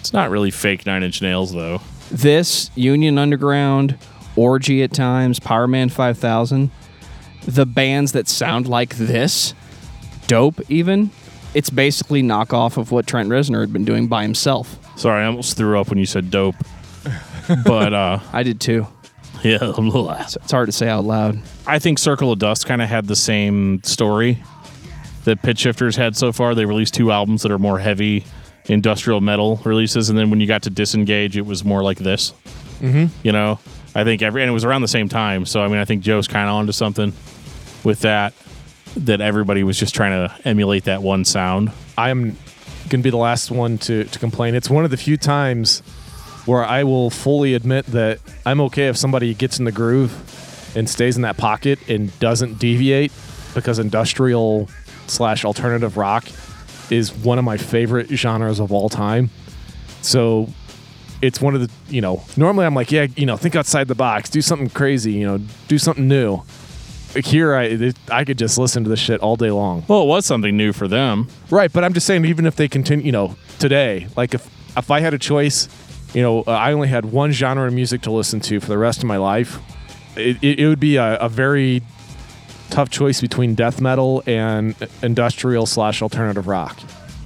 [0.00, 1.80] It's not really fake Nine Inch Nails though.
[2.10, 3.98] This, Union Underground,
[4.36, 6.70] Orgy at times, Powerman 5000,
[7.46, 9.54] the bands that sound like this,
[10.26, 11.10] Dope even,
[11.54, 14.78] it's basically knockoff of what Trent Reznor had been doing by himself.
[14.98, 16.56] Sorry, I almost threw up when you said dope.
[17.64, 18.86] but uh, I did too.
[19.42, 21.38] yeah, It's it's hard to say out loud.
[21.66, 24.42] I think Circle of Dust kind of had the same story
[25.24, 26.54] that Pitch Shifters had so far.
[26.54, 28.24] They released two albums that are more heavy
[28.66, 32.32] industrial metal releases, and then when you got to Disengage, it was more like this.
[32.80, 33.06] Mm-hmm.
[33.22, 33.58] You know,
[33.94, 35.46] I think every and it was around the same time.
[35.46, 37.12] So I mean, I think Joe's kind of onto something
[37.84, 38.32] with that.
[38.96, 41.72] That everybody was just trying to emulate that one sound.
[41.98, 42.36] I am
[42.88, 44.54] going to be the last one to, to complain.
[44.54, 45.80] It's one of the few times
[46.46, 50.12] where I will fully admit that I'm okay if somebody gets in the groove
[50.76, 53.12] and stays in that pocket and doesn't deviate
[53.54, 54.68] because industrial
[55.06, 56.26] slash alternative rock
[56.90, 59.30] is one of my favorite genres of all time.
[60.02, 60.48] So
[61.22, 63.94] it's one of the, you know, normally I'm like, yeah, you know, think outside the
[63.94, 66.42] box, do something crazy, you know, do something new.
[67.14, 69.84] Here, I it, I could just listen to this shit all day long.
[69.88, 71.28] Well, it was something new for them.
[71.50, 74.90] Right, but I'm just saying, even if they continue, you know, today, like if if
[74.90, 75.68] I had a choice,
[76.14, 78.78] you know, uh, I only had one genre of music to listen to for the
[78.78, 79.58] rest of my life,
[80.16, 81.82] it, it, it would be a, a very
[82.70, 86.78] tough choice between death metal and industrial slash alternative rock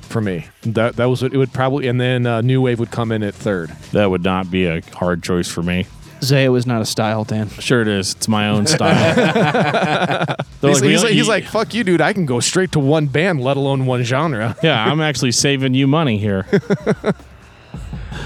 [0.02, 0.46] for me.
[0.62, 3.22] That that was what it would probably, and then uh, new wave would come in
[3.22, 3.70] at third.
[3.92, 5.86] That would not be a hard choice for me.
[6.22, 7.48] Zaya was not a style, Dan.
[7.48, 8.14] Sure, it is.
[8.14, 9.14] It's my own style.
[10.60, 12.00] They're He's, like, we he's, don't- he's you- like, fuck you, dude.
[12.00, 14.56] I can go straight to one band, let alone one genre.
[14.62, 16.46] yeah, I'm actually saving you money here.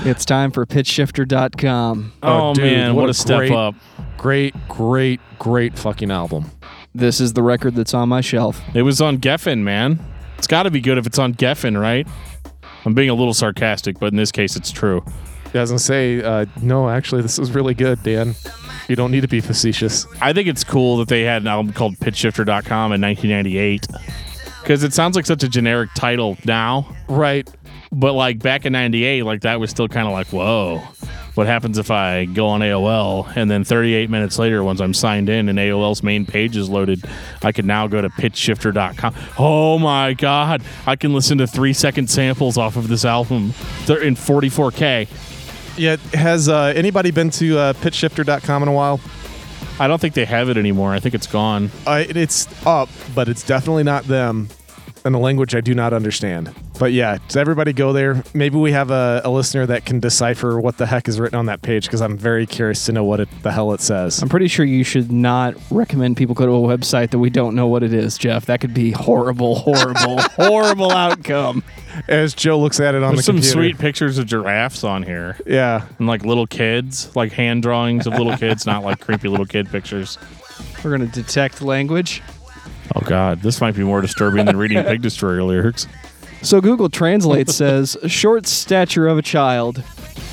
[0.05, 2.13] It's time for pitchshifter.com.
[2.25, 3.75] Oh, Oh, dude, man, what what, a a step great- up!
[4.17, 6.51] Great, great, great fucking album.
[6.95, 8.61] This is the record that's on my shelf.
[8.75, 10.01] It was on Geffen, man.
[10.39, 12.07] It's got to be good if it's on Geffen, right?
[12.85, 15.05] I'm being a little sarcastic, but in this case, it's true.
[15.55, 18.35] I was gonna say, uh, no, actually, this is really good, Dan.
[18.89, 20.07] You don't need to be facetious.
[20.21, 23.87] I think it's cool that they had an album called PitchShifter.com in 1998
[24.63, 27.49] because it sounds like such a generic title now, Right.
[27.93, 30.83] but like back in '98, like that was still kind of like, whoa.
[31.35, 35.31] What happens if I go on AOL and then 38 minutes later, once I'm signed
[35.31, 37.03] in and AOL's main page is loaded,
[37.43, 39.15] I can now go to pitchshifter.com.
[39.39, 40.63] Oh my God.
[40.87, 43.55] I can listen to three second samples off of this album.
[43.87, 45.09] They're in 44K.
[45.77, 45.97] Yeah.
[46.15, 49.01] Has uh, anybody been to uh, pitchshifter.com in a while?
[49.81, 50.93] I don't think they have it anymore.
[50.93, 51.71] I think it's gone.
[51.87, 54.49] Uh, it- it's up, but it's definitely not them
[55.05, 56.55] in a language I do not understand.
[56.83, 58.25] But yeah, does everybody go there?
[58.35, 61.47] Maybe we have a, a listener that can decipher what the heck is written on
[61.47, 64.21] that page because I'm very curious to know what it, the hell it says.
[64.21, 67.55] I'm pretty sure you should not recommend people go to a website that we don't
[67.55, 68.47] know what it is, Jeff.
[68.47, 71.63] That could be horrible, horrible, horrible outcome.
[72.09, 73.53] As Joe looks at it on There's the some computer.
[73.53, 75.37] sweet pictures of giraffes on here.
[75.47, 75.87] Yeah.
[76.01, 79.69] And like little kids, like hand drawings of little kids, not like creepy little kid
[79.69, 80.19] pictures.
[80.83, 82.23] We're going to detect language.
[82.97, 85.87] Oh God, this might be more disturbing than reading Pig Destroyer lyrics.
[86.43, 89.83] So Google Translate says short stature of a child.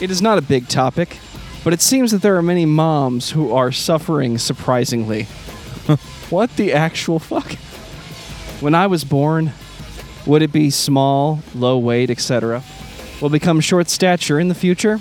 [0.02, 1.20] It is not a big topic,
[1.64, 5.24] but it seems that there are many moms who are suffering surprisingly.
[6.30, 7.52] what the actual fuck?
[8.60, 9.52] When I was born,
[10.26, 12.64] would it be small, low weight, etc.?
[13.22, 15.00] Will become short stature in the future?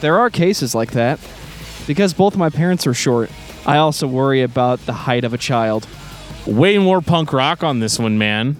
[0.00, 1.20] There are cases like that.
[1.86, 3.30] Because both my parents are short,
[3.64, 5.86] I also worry about the height of a child.
[6.46, 8.56] Way more punk rock on this one, man.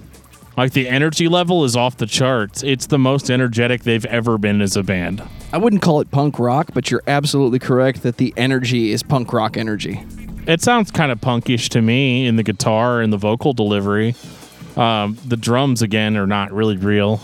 [0.58, 2.64] Like the energy level is off the charts.
[2.64, 5.22] It's the most energetic they've ever been as a band.
[5.52, 9.32] I wouldn't call it punk rock, but you're absolutely correct that the energy is punk
[9.32, 10.02] rock energy.
[10.48, 14.16] It sounds kind of punkish to me in the guitar and the vocal delivery.
[14.76, 17.20] Um, the drums again are not really real.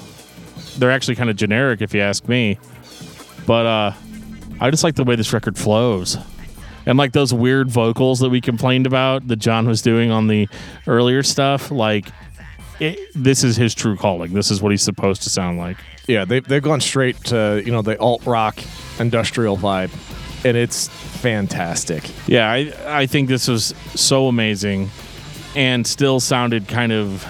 [0.79, 2.61] They're actually kind of generic if you ask me.
[3.49, 3.92] But uh,
[4.61, 6.16] I just like the way this record flows.
[6.87, 10.49] And like those weird vocals that we complained about that John was doing on the
[10.87, 12.07] earlier stuff, like
[12.80, 14.32] it, this is his true calling.
[14.32, 15.76] This is what he's supposed to sound like.
[16.06, 18.58] Yeah, they they've gone straight to you know the alt rock
[18.98, 19.90] industrial vibe,
[20.44, 22.10] and it's fantastic.
[22.26, 24.90] Yeah, I I think this was so amazing,
[25.56, 27.26] and still sounded kind of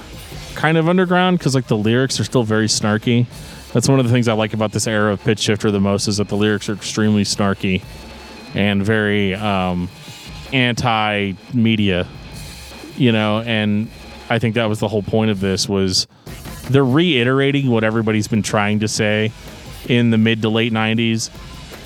[0.55, 3.27] kind of underground because like the lyrics are still very snarky.
[3.73, 6.07] That's one of the things I like about this era of Pitch Shifter the most
[6.07, 7.83] is that the lyrics are extremely snarky
[8.55, 9.89] and very um,
[10.53, 12.07] anti-media,
[12.97, 13.41] you know.
[13.41, 13.91] And
[14.31, 16.07] I think that was the whole point of this was
[16.71, 19.33] they're reiterating what everybody's been trying to say
[19.89, 21.31] in the mid to late '90s.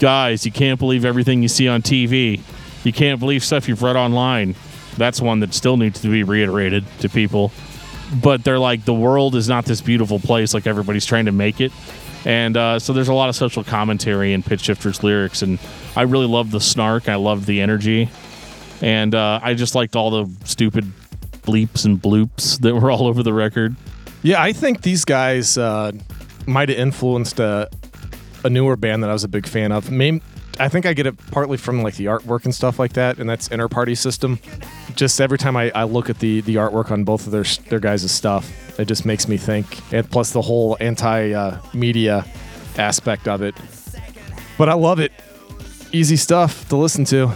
[0.01, 2.41] Guys, you can't believe everything you see on TV.
[2.85, 4.55] You can't believe stuff you've read online.
[4.97, 7.53] That's one that still needs to be reiterated to people.
[8.23, 11.61] But they're like, the world is not this beautiful place like everybody's trying to make
[11.61, 11.73] it.
[12.25, 15.43] And uh, so there's a lot of social commentary in Pitch Shifter's lyrics.
[15.43, 15.59] And
[15.95, 17.09] I really love the snark.
[17.09, 18.09] I love the energy.
[18.81, 20.93] And uh, I just liked all the stupid
[21.49, 23.75] bleeps and bloops that were all over the record.
[24.23, 25.93] Yeah, I think these guys uh,
[26.47, 27.71] might have influenced a,
[28.45, 29.91] a newer band that I was a big fan of.
[29.91, 30.21] Maybe,
[30.61, 33.31] I think I get it partly from like the artwork and stuff like that, and
[33.31, 34.41] that's Inner Party System.
[34.97, 37.79] Just every time I, I look at the the artwork on both of their their
[37.79, 39.67] guys' stuff, it just makes me think.
[39.93, 42.27] And plus the whole anti uh, media
[42.77, 43.55] aspect of it.
[44.57, 45.13] But I love it.
[45.93, 47.33] Easy stuff to listen to,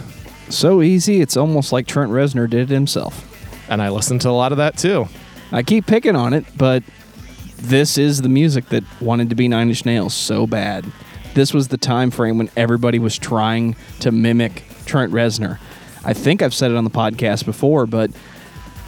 [0.49, 3.29] So easy, it's almost like Trent Reznor did it himself.
[3.73, 5.07] And I listen to a lot of that too.
[5.51, 6.83] I keep picking on it, but
[7.57, 10.85] this is the music that wanted to be Nine Inch Nails so bad.
[11.33, 15.59] This was the time frame when everybody was trying to mimic Trent Reznor.
[16.03, 18.11] I think I've said it on the podcast before, but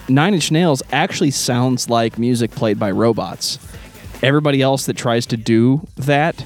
[0.07, 3.57] Nine Inch Nails actually sounds like music played by robots.
[4.21, 6.45] Everybody else that tries to do that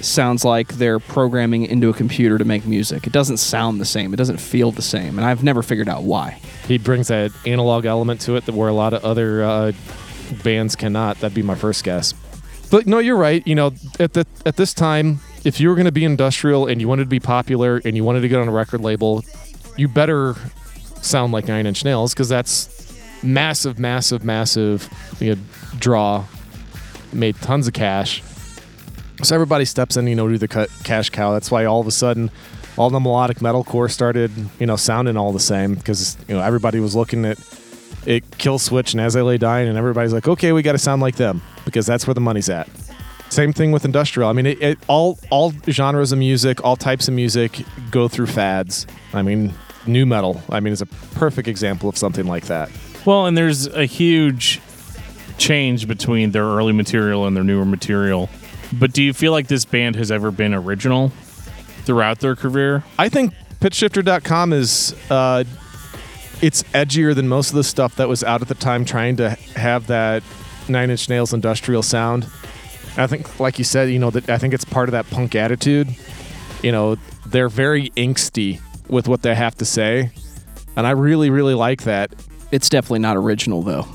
[0.00, 3.06] sounds like they're programming into a computer to make music.
[3.06, 4.14] It doesn't sound the same.
[4.14, 6.40] It doesn't feel the same, and I've never figured out why.
[6.70, 9.72] He brings that analog element to it that where a lot of other uh,
[10.44, 11.18] bands cannot.
[11.18, 12.14] That'd be my first guess.
[12.70, 13.44] But no, you're right.
[13.44, 16.80] You know, at the at this time, if you were going to be industrial and
[16.80, 19.24] you wanted to be popular and you wanted to get on a record label,
[19.76, 20.36] you better
[21.02, 25.40] sound like Nine Inch Nails because that's massive, massive, massive you know,
[25.80, 26.24] draw.
[27.12, 28.22] Made tons of cash.
[29.24, 31.32] So everybody steps in, you know, to the cut cash cow.
[31.32, 32.30] That's why all of a sudden,
[32.80, 36.80] all the melodic metalcore started, you know, sounding all the same because you know everybody
[36.80, 37.38] was looking at
[38.06, 40.78] it Kill Switch and As I Lay Dying, and everybody's like, okay, we got to
[40.78, 42.70] sound like them because that's where the money's at.
[43.28, 44.30] Same thing with industrial.
[44.30, 48.28] I mean, it, it all all genres of music, all types of music go through
[48.28, 48.86] fads.
[49.12, 49.52] I mean,
[49.86, 50.40] new metal.
[50.48, 52.70] I mean, is a perfect example of something like that.
[53.04, 54.58] Well, and there's a huge
[55.36, 58.30] change between their early material and their newer material.
[58.72, 61.12] But do you feel like this band has ever been original
[61.84, 62.84] throughout their career?
[62.98, 65.44] I think pitchshifter.com is uh,
[66.42, 69.30] it's edgier than most of the stuff that was out at the time trying to
[69.56, 70.22] have that
[70.68, 72.24] nine inch nails industrial sound.
[72.96, 75.34] I think like you said, you know, that I think it's part of that punk
[75.34, 75.88] attitude.
[76.62, 80.10] You know, they're very angsty with what they have to say.
[80.76, 82.12] And I really, really like that.
[82.50, 83.86] It's definitely not original, though.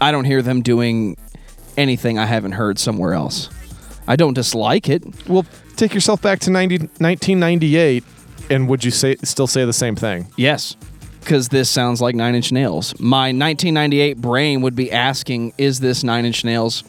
[0.00, 1.16] I don't hear them doing
[1.76, 3.48] anything I haven't heard somewhere else.
[4.06, 5.02] I don't dislike it.
[5.28, 8.04] Well, take yourself back to 90, 1998
[8.50, 10.28] and would you say still say the same thing?
[10.36, 10.76] Yes,
[11.20, 12.98] because this sounds like Nine Inch Nails.
[12.98, 16.84] My 1998 brain would be asking, is this Nine Inch Nails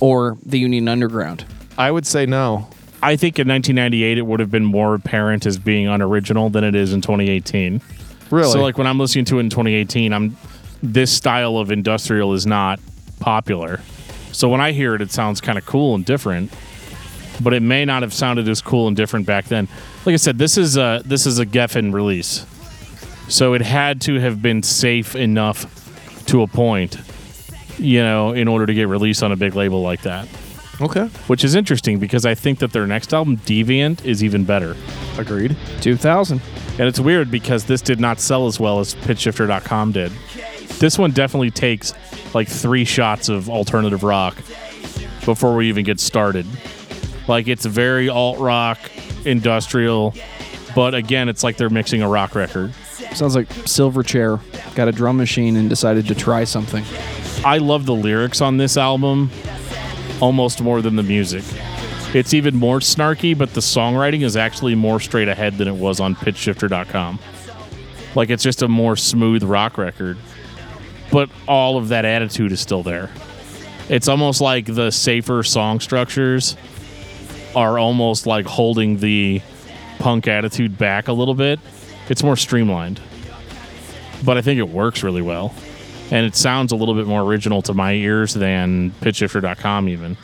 [0.00, 1.44] or the Union Underground?
[1.76, 2.68] I would say no.
[3.02, 6.74] I think in 1998 it would have been more apparent as being unoriginal than it
[6.74, 7.80] is in 2018.
[8.30, 8.50] Really?
[8.50, 10.36] So like when I'm listening to it in 2018, I'm
[10.82, 12.80] this style of industrial is not
[13.20, 13.80] popular.
[14.32, 16.52] So when I hear it, it sounds kind of cool and different,
[17.40, 19.68] but it may not have sounded as cool and different back then.
[20.04, 22.46] Like I said, this is a this is a Geffen release,
[23.28, 25.66] so it had to have been safe enough
[26.26, 26.98] to a point,
[27.78, 30.28] you know, in order to get released on a big label like that.
[30.80, 31.06] okay.
[31.26, 34.76] Which is interesting because I think that their next album, Deviant, is even better.
[35.16, 35.56] Agreed.
[35.80, 36.40] 2000.
[36.78, 40.12] And it's weird because this did not sell as well as PitchShifter.com did.
[40.78, 41.92] This one definitely takes
[42.34, 44.36] like three shots of alternative rock
[45.24, 46.46] before we even get started.
[47.28, 48.78] Like it's very alt rock,
[49.24, 50.14] industrial,
[50.74, 52.72] but again, it's like they're mixing a rock record.
[53.14, 54.40] Sounds like Silverchair
[54.74, 56.84] got a drum machine and decided to try something.
[57.44, 59.30] I love the lyrics on this album
[60.20, 61.44] almost more than the music.
[62.14, 66.00] It's even more snarky, but the songwriting is actually more straight ahead than it was
[66.00, 67.18] on pitchshifter.com.
[68.14, 70.16] Like it's just a more smooth rock record,
[71.12, 73.10] but all of that attitude is still there.
[73.88, 76.56] It's almost like the safer song structures
[77.54, 79.40] are almost like holding the
[79.98, 81.58] punk attitude back a little bit
[82.08, 83.00] It's more streamlined,
[84.24, 85.54] but I think it works really well,
[86.10, 90.16] and it sounds a little bit more original to my ears than PitchShifter.com even.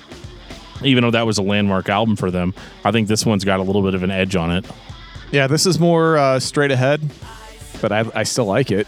[0.82, 2.54] Even though that was a landmark album for them,
[2.84, 4.64] I think this one's got a little bit of an edge on it.
[5.30, 7.02] Yeah, this is more uh, straight ahead,
[7.80, 8.86] but I, I still like it.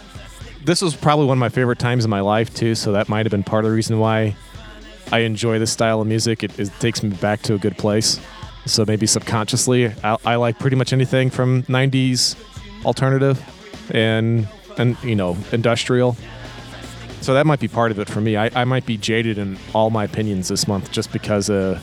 [0.64, 3.26] This was probably one of my favorite times in my life too, so that might
[3.26, 4.37] have been part of the reason why
[5.13, 6.43] I enjoy this style of music.
[6.43, 8.21] It, it takes me back to a good place.
[8.65, 12.37] So maybe subconsciously, I, I like pretty much anything from '90s
[12.85, 13.43] alternative
[13.95, 14.49] and
[14.79, 16.17] and you know industrial.
[17.21, 18.37] So that might be part of it for me.
[18.37, 21.79] I, I might be jaded in all my opinions this month just because of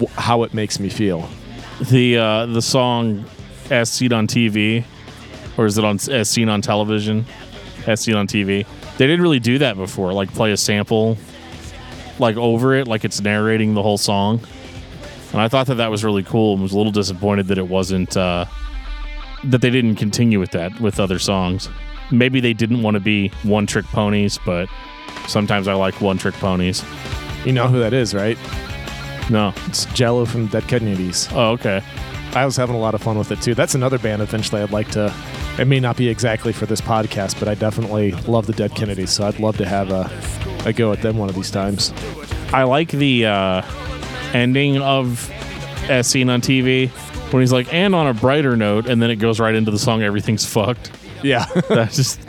[0.00, 1.28] wh- how it makes me feel.
[1.90, 3.24] The uh, the song
[3.70, 4.84] "As Seen on TV,"
[5.58, 7.26] or is it on "As Seen on Television"?
[7.86, 8.66] "As Seen on TV."
[8.96, 11.16] They didn't really do that before, like play a sample,
[12.22, 14.40] like over it, like it's narrating the whole song.
[15.32, 17.68] And I thought that that was really cool, and was a little disappointed that it
[17.68, 18.46] wasn't uh,
[19.44, 21.68] that they didn't continue with that with other songs.
[22.10, 24.68] Maybe they didn't want to be one trick ponies, but
[25.26, 26.84] sometimes I like one trick ponies.
[27.44, 28.38] You know who that is, right?
[29.30, 31.28] No, It's Jello from Dead Kennedys.
[31.32, 31.82] oh okay.
[32.34, 33.54] I was having a lot of fun with it too.
[33.54, 35.12] That's another band eventually I'd like to.
[35.58, 39.10] It may not be exactly for this podcast, but I definitely love the Dead Kennedys,
[39.10, 40.10] so I'd love to have a,
[40.64, 41.92] a go at them one of these times.
[42.52, 43.62] I like the uh,
[44.32, 45.30] ending of
[45.90, 46.88] as seen on TV
[47.32, 49.78] when he's like, and on a brighter note, and then it goes right into the
[49.78, 50.90] song "Everything's Fucked."
[51.22, 51.44] Yeah.
[51.68, 52.20] That's just,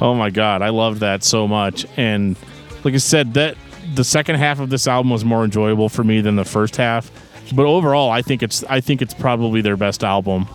[0.00, 1.86] oh my god, I loved that so much.
[1.96, 2.36] And
[2.84, 3.56] like I said, that
[3.94, 7.10] the second half of this album was more enjoyable for me than the first half.
[7.54, 10.46] But overall, I think it's I think it's probably their best album,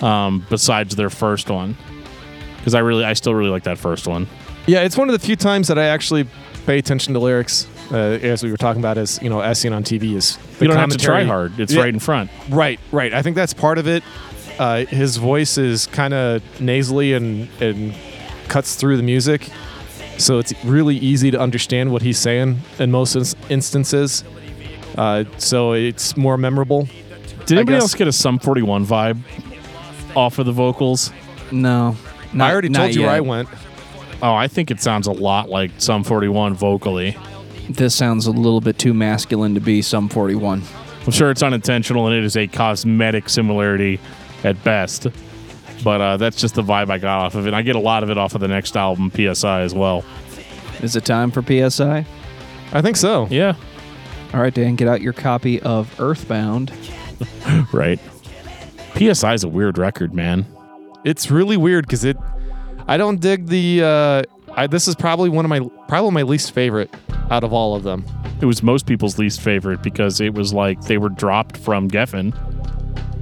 [0.00, 1.76] um, besides their first one,
[2.56, 4.26] because I really I still really like that first one.
[4.66, 6.26] yeah, it's one of the few times that I actually
[6.68, 7.66] pay attention to lyrics.
[7.90, 10.66] Uh, as we were talking about, as you know, as seen on TV is the
[10.66, 11.80] You don't have to try hard; it's Yeah.
[11.80, 12.30] right in front.
[12.50, 13.14] Right, right.
[13.14, 14.02] I think that's part of it.
[14.58, 17.94] Uh, his voice is kind of nasally and and
[18.48, 19.48] cuts through the music,
[20.18, 24.22] so it's really easy to understand what he's saying in most ins- instances.
[24.98, 26.86] Uh, so it's more memorable.
[27.46, 29.18] Did I anybody guess- else get a Sum 41 vibe
[30.14, 31.12] off of the vocals?
[31.50, 31.96] No.
[32.38, 33.48] I already told you where I went.
[34.22, 37.16] Oh, I think it sounds a lot like Sum 41 vocally.
[37.70, 40.62] This sounds a little bit too masculine to be Sum 41.
[41.06, 44.00] I'm sure it's unintentional and it is a cosmetic similarity
[44.44, 45.06] at best.
[45.84, 47.54] But uh, that's just the vibe I got off of it.
[47.54, 50.04] I get a lot of it off of the next album, PSI, as well.
[50.82, 52.04] Is it time for PSI?
[52.72, 53.26] I think so.
[53.30, 53.54] Yeah,
[54.34, 56.72] All right, Dan, get out your copy of Earthbound.
[57.72, 57.98] right.
[58.96, 60.44] PSI is a weird record, man.
[61.04, 62.16] It's really weird because it.
[62.88, 63.82] I don't dig the.
[63.82, 64.22] Uh,
[64.54, 66.92] I, this is probably one of my probably my least favorite
[67.30, 68.04] out of all of them.
[68.40, 72.32] It was most people's least favorite because it was like they were dropped from Geffen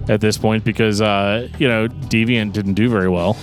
[0.08, 3.36] at this point because, uh, you know, Deviant didn't do very well.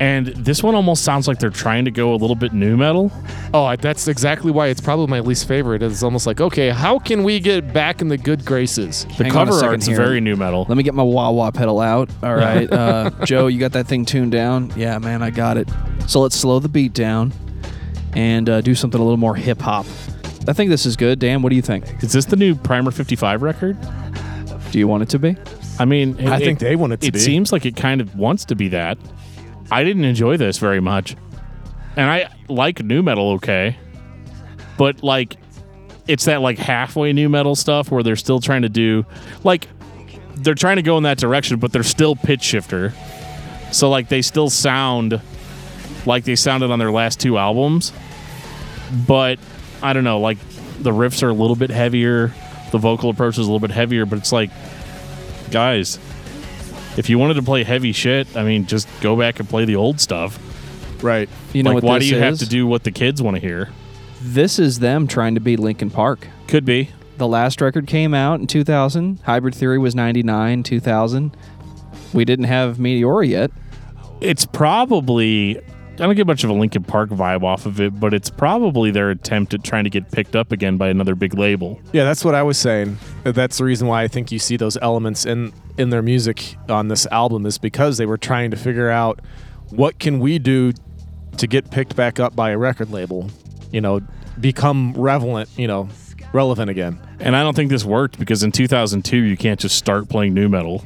[0.00, 3.10] And this one almost sounds like they're trying to go a little bit new metal.
[3.52, 5.82] Oh, that's exactly why it's probably my least favorite.
[5.82, 9.04] It's almost like, okay, how can we get back in the good graces?
[9.16, 9.96] The Hang on a cover second art's here.
[9.96, 10.66] very new metal.
[10.68, 12.10] Let me get my wah wah pedal out.
[12.22, 12.70] All right.
[12.72, 14.72] Uh, Joe, you got that thing tuned down?
[14.76, 15.68] Yeah, man, I got it.
[16.06, 17.32] So let's slow the beat down
[18.14, 19.84] and uh, do something a little more hip hop.
[20.46, 21.18] I think this is good.
[21.18, 22.02] Dan, what do you think?
[22.04, 23.76] Is this the new Primer 55 record?
[24.70, 25.36] Do you want it to be?
[25.80, 27.18] I mean, I it- think they want it to it be.
[27.18, 28.96] seems like it kind of wants to be that.
[29.70, 31.16] I didn't enjoy this very much.
[31.96, 33.76] And I like new metal okay.
[34.76, 35.36] But like
[36.06, 39.04] it's that like halfway new metal stuff where they're still trying to do
[39.44, 39.68] like
[40.36, 42.94] they're trying to go in that direction, but they're still pitch shifter.
[43.72, 45.20] So like they still sound
[46.06, 47.92] like they sounded on their last two albums.
[49.06, 49.38] But
[49.82, 50.38] I don't know, like
[50.80, 52.32] the riffs are a little bit heavier,
[52.70, 54.50] the vocal approach is a little bit heavier, but it's like
[55.50, 55.98] guys,
[56.98, 59.76] if you wanted to play heavy shit, I mean, just go back and play the
[59.76, 60.36] old stuff.
[61.02, 61.28] Right.
[61.52, 63.36] You know like, what why this do you have to do what the kids want
[63.36, 63.70] to hear?
[64.20, 66.26] This is them trying to be Linkin Park.
[66.48, 66.90] Could be.
[67.16, 69.20] The last record came out in 2000.
[69.22, 71.36] Hybrid Theory was 99, 2000.
[72.12, 73.52] We didn't have Meteora yet.
[74.20, 75.60] It's probably.
[76.00, 78.92] I don't get much of a Linkin Park vibe off of it, but it's probably
[78.92, 81.80] their attempt at trying to get picked up again by another big label.
[81.92, 82.98] Yeah, that's what I was saying.
[83.26, 86.56] Uh, that's the reason why I think you see those elements in in their music
[86.68, 89.20] on this album is because they were trying to figure out
[89.70, 90.72] what can we do
[91.36, 93.28] to get picked back up by a record label,
[93.72, 94.00] you know,
[94.40, 95.88] become relevant, you know,
[96.32, 97.00] relevant again.
[97.18, 100.48] And I don't think this worked because in 2002, you can't just start playing new
[100.48, 100.84] metal.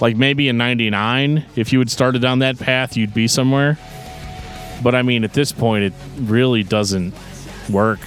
[0.00, 3.78] Like maybe in 99, if you had started down that path, you'd be somewhere.
[4.82, 7.14] But I mean, at this point, it really doesn't
[7.68, 8.00] work.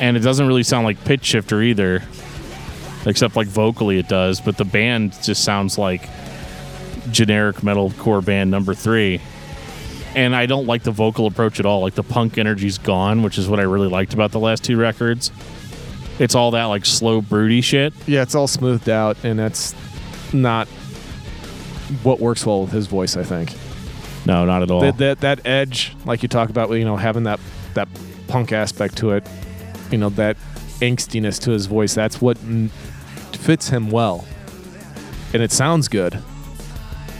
[0.00, 2.02] And it doesn't really sound like Pitch Shifter either,
[3.04, 4.40] except like vocally it does.
[4.40, 6.08] But the band just sounds like
[7.10, 9.20] generic metalcore band number three.
[10.14, 11.82] And I don't like the vocal approach at all.
[11.82, 14.76] Like the punk energy's gone, which is what I really liked about the last two
[14.76, 15.30] records.
[16.18, 17.94] It's all that like slow, broody shit.
[18.06, 19.74] Yeah, it's all smoothed out, and that's
[20.32, 20.66] not
[22.02, 23.16] what works well with his voice.
[23.16, 23.52] I think
[24.26, 24.80] No, not at all.
[24.80, 27.40] that, that that edge, like you talk about, you know, having that
[27.74, 27.88] that
[28.28, 29.26] punk aspect to it,
[29.90, 30.36] you know, that
[30.80, 31.94] angstiness to his voice.
[31.94, 32.38] That's what
[33.32, 34.26] fits him well,
[35.32, 36.18] and it sounds good.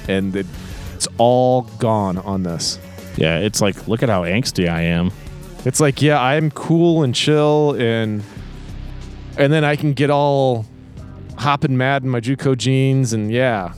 [0.09, 0.47] And it,
[0.95, 2.79] it's all gone on this.
[3.17, 5.13] yeah, it's like, look at how angsty I am.
[5.65, 8.23] It's like, yeah, I'm cool and chill, and
[9.39, 10.67] and then I can get all
[11.39, 13.73] hopping mad in my JNCO jeans, and yeah,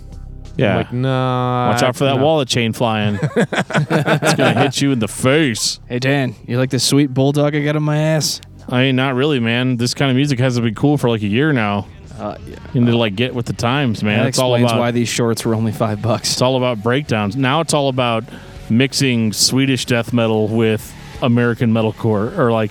[0.56, 0.70] Yeah.
[0.70, 1.70] I'm like, nah.
[1.70, 2.24] Watch out for that no.
[2.24, 3.18] wallet chain flying.
[3.22, 5.80] it's gonna hit you in the face.
[5.88, 8.40] Hey Dan, you like the sweet bulldog I got on my ass?
[8.68, 9.76] I mean, not really, man.
[9.76, 11.86] This kind of music hasn't been cool for like a year now.
[12.18, 12.56] Uh, yeah.
[12.72, 14.20] You need to like get with the times, man.
[14.20, 16.32] That it's all explains about why these shorts were only five bucks.
[16.32, 17.36] it's all about breakdowns.
[17.36, 18.24] Now it's all about
[18.70, 22.70] mixing Swedish death metal with American metalcore, or like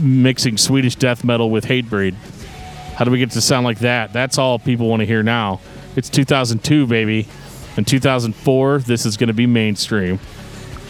[0.00, 2.14] mixing Swedish death metal with Hatebreed.
[2.94, 4.12] How do we get to sound like that?
[4.12, 5.60] That's all people want to hear now.
[5.96, 7.26] It's 2002, baby.
[7.76, 10.18] In 2004, this is going to be mainstream.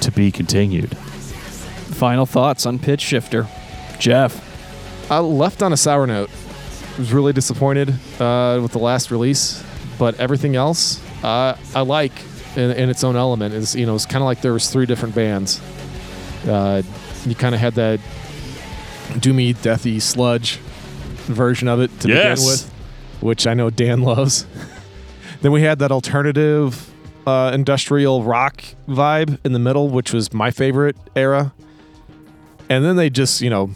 [0.00, 0.96] To be continued.
[0.96, 3.46] Final thoughts on Pitch Shifter,
[3.98, 4.42] Jeff.
[5.10, 6.30] I left on a sour note.
[6.30, 7.90] I Was really disappointed
[8.20, 9.62] uh, with the last release,
[9.98, 12.12] but everything else uh, I like
[12.56, 13.54] in, in its own element.
[13.54, 15.60] Is you know it's kind of like there was three different bands.
[16.46, 16.82] Uh,
[17.24, 18.00] you kind of had that
[19.20, 20.56] doomy, deathy sludge
[21.26, 22.40] version of it to Yes.
[22.40, 22.72] begin with,
[23.22, 24.44] which I know Dan loves.
[25.44, 26.90] then we had that alternative
[27.26, 31.52] uh, industrial rock vibe in the middle, which was my favorite era.
[32.70, 33.70] And then they just, you know,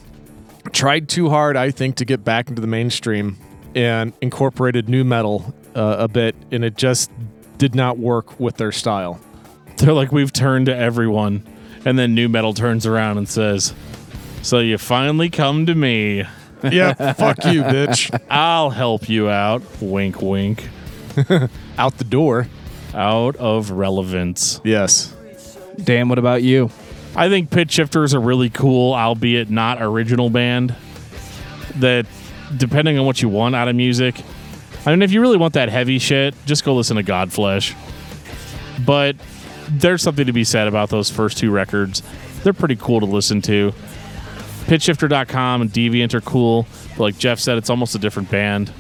[0.72, 3.36] tried too hard, I think, to get back into the mainstream
[3.74, 7.10] and incorporated new metal uh, a bit, and it just
[7.58, 9.20] did not work with their style.
[9.76, 11.46] They're like, we've turned to everyone.
[11.84, 13.74] And then New Metal turns around and says,
[14.40, 16.24] So you finally come to me.
[16.64, 18.18] Yeah, fuck you, bitch.
[18.30, 19.62] I'll help you out.
[19.82, 20.66] Wink, wink.
[21.78, 22.48] Out the door.
[22.94, 24.60] Out of relevance.
[24.64, 25.14] Yes.
[25.82, 26.70] Dan, what about you?
[27.14, 30.74] I think Pitch Shifter is a really cool, albeit not original band.
[31.76, 32.06] That,
[32.56, 34.20] depending on what you want out of music,
[34.86, 37.74] I mean, if you really want that heavy shit, just go listen to Godflesh.
[38.84, 39.16] But
[39.68, 42.02] there's something to be said about those first two records.
[42.42, 43.72] They're pretty cool to listen to.
[44.66, 48.72] Pitchshifter.com and Deviant are cool, but like Jeff said, it's almost a different band.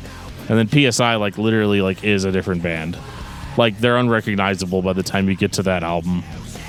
[0.48, 2.98] And then PSI, like literally, like is a different band.
[3.56, 6.22] Like they're unrecognizable by the time you get to that album.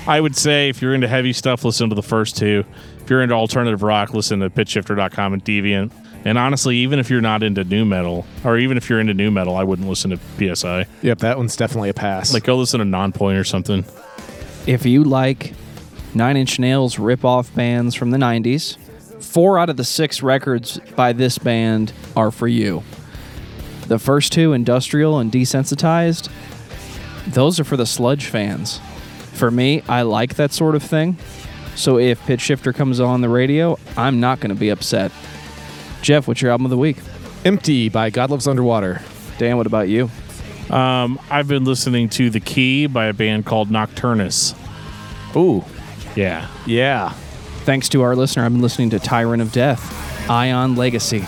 [0.06, 2.64] I would say if you're into heavy stuff, listen to the first two.
[3.00, 5.92] If you're into alternative rock, listen to pitchshifter.com and Deviant.
[6.24, 9.30] And honestly, even if you're not into new metal, or even if you're into new
[9.30, 10.86] metal, I wouldn't listen to PSI.
[11.02, 12.34] Yep, that one's definitely a pass.
[12.34, 13.84] Like go listen to Nonpoint or something.
[14.66, 15.54] If you like
[16.14, 18.76] Nine Inch Nails rip-off bands from the 90s,
[19.22, 22.82] four out of the six records by this band are for you.
[23.90, 26.30] The first two, Industrial and Desensitized,
[27.26, 28.78] those are for the sludge fans.
[29.32, 31.18] For me, I like that sort of thing.
[31.74, 35.10] So if Pitch Shifter comes on the radio, I'm not going to be upset.
[36.02, 36.98] Jeff, what's your album of the week?
[37.44, 39.02] Empty by God Lives Underwater.
[39.38, 40.08] Dan, what about you?
[40.70, 44.54] Um, I've been listening to The Key by a band called Nocturnus.
[45.34, 45.64] Ooh.
[46.14, 46.46] Yeah.
[46.64, 47.08] Yeah.
[47.64, 51.24] Thanks to our listener, I've been listening to Tyrant of Death, Ion Legacy,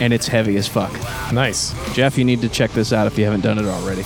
[0.00, 0.92] and it's heavy as fuck.
[1.32, 1.72] Nice.
[1.94, 4.04] Jeff, you need to check this out if you haven't done it already.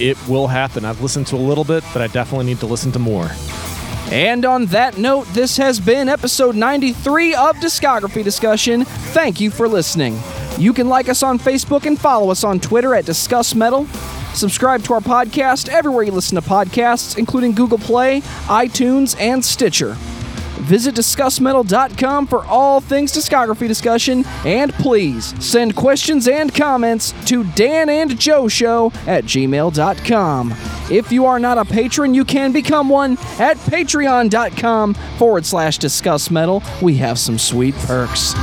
[0.00, 0.84] It will happen.
[0.84, 3.30] I've listened to a little bit, but I definitely need to listen to more.
[4.10, 8.84] And on that note, this has been episode 93 of Discography Discussion.
[8.84, 10.18] Thank you for listening.
[10.56, 13.86] You can like us on Facebook and follow us on Twitter at Discuss Metal.
[14.34, 19.96] Subscribe to our podcast everywhere you listen to podcasts, including Google Play, iTunes, and Stitcher.
[20.68, 27.88] Visit DiscussMetal.com for all things discography discussion, and please send questions and comments to Dan
[27.88, 30.54] and Joe Show at gmail.com.
[30.90, 36.30] If you are not a patron, you can become one at patreon.com forward slash discuss
[36.30, 36.62] metal.
[36.82, 38.34] We have some sweet perks.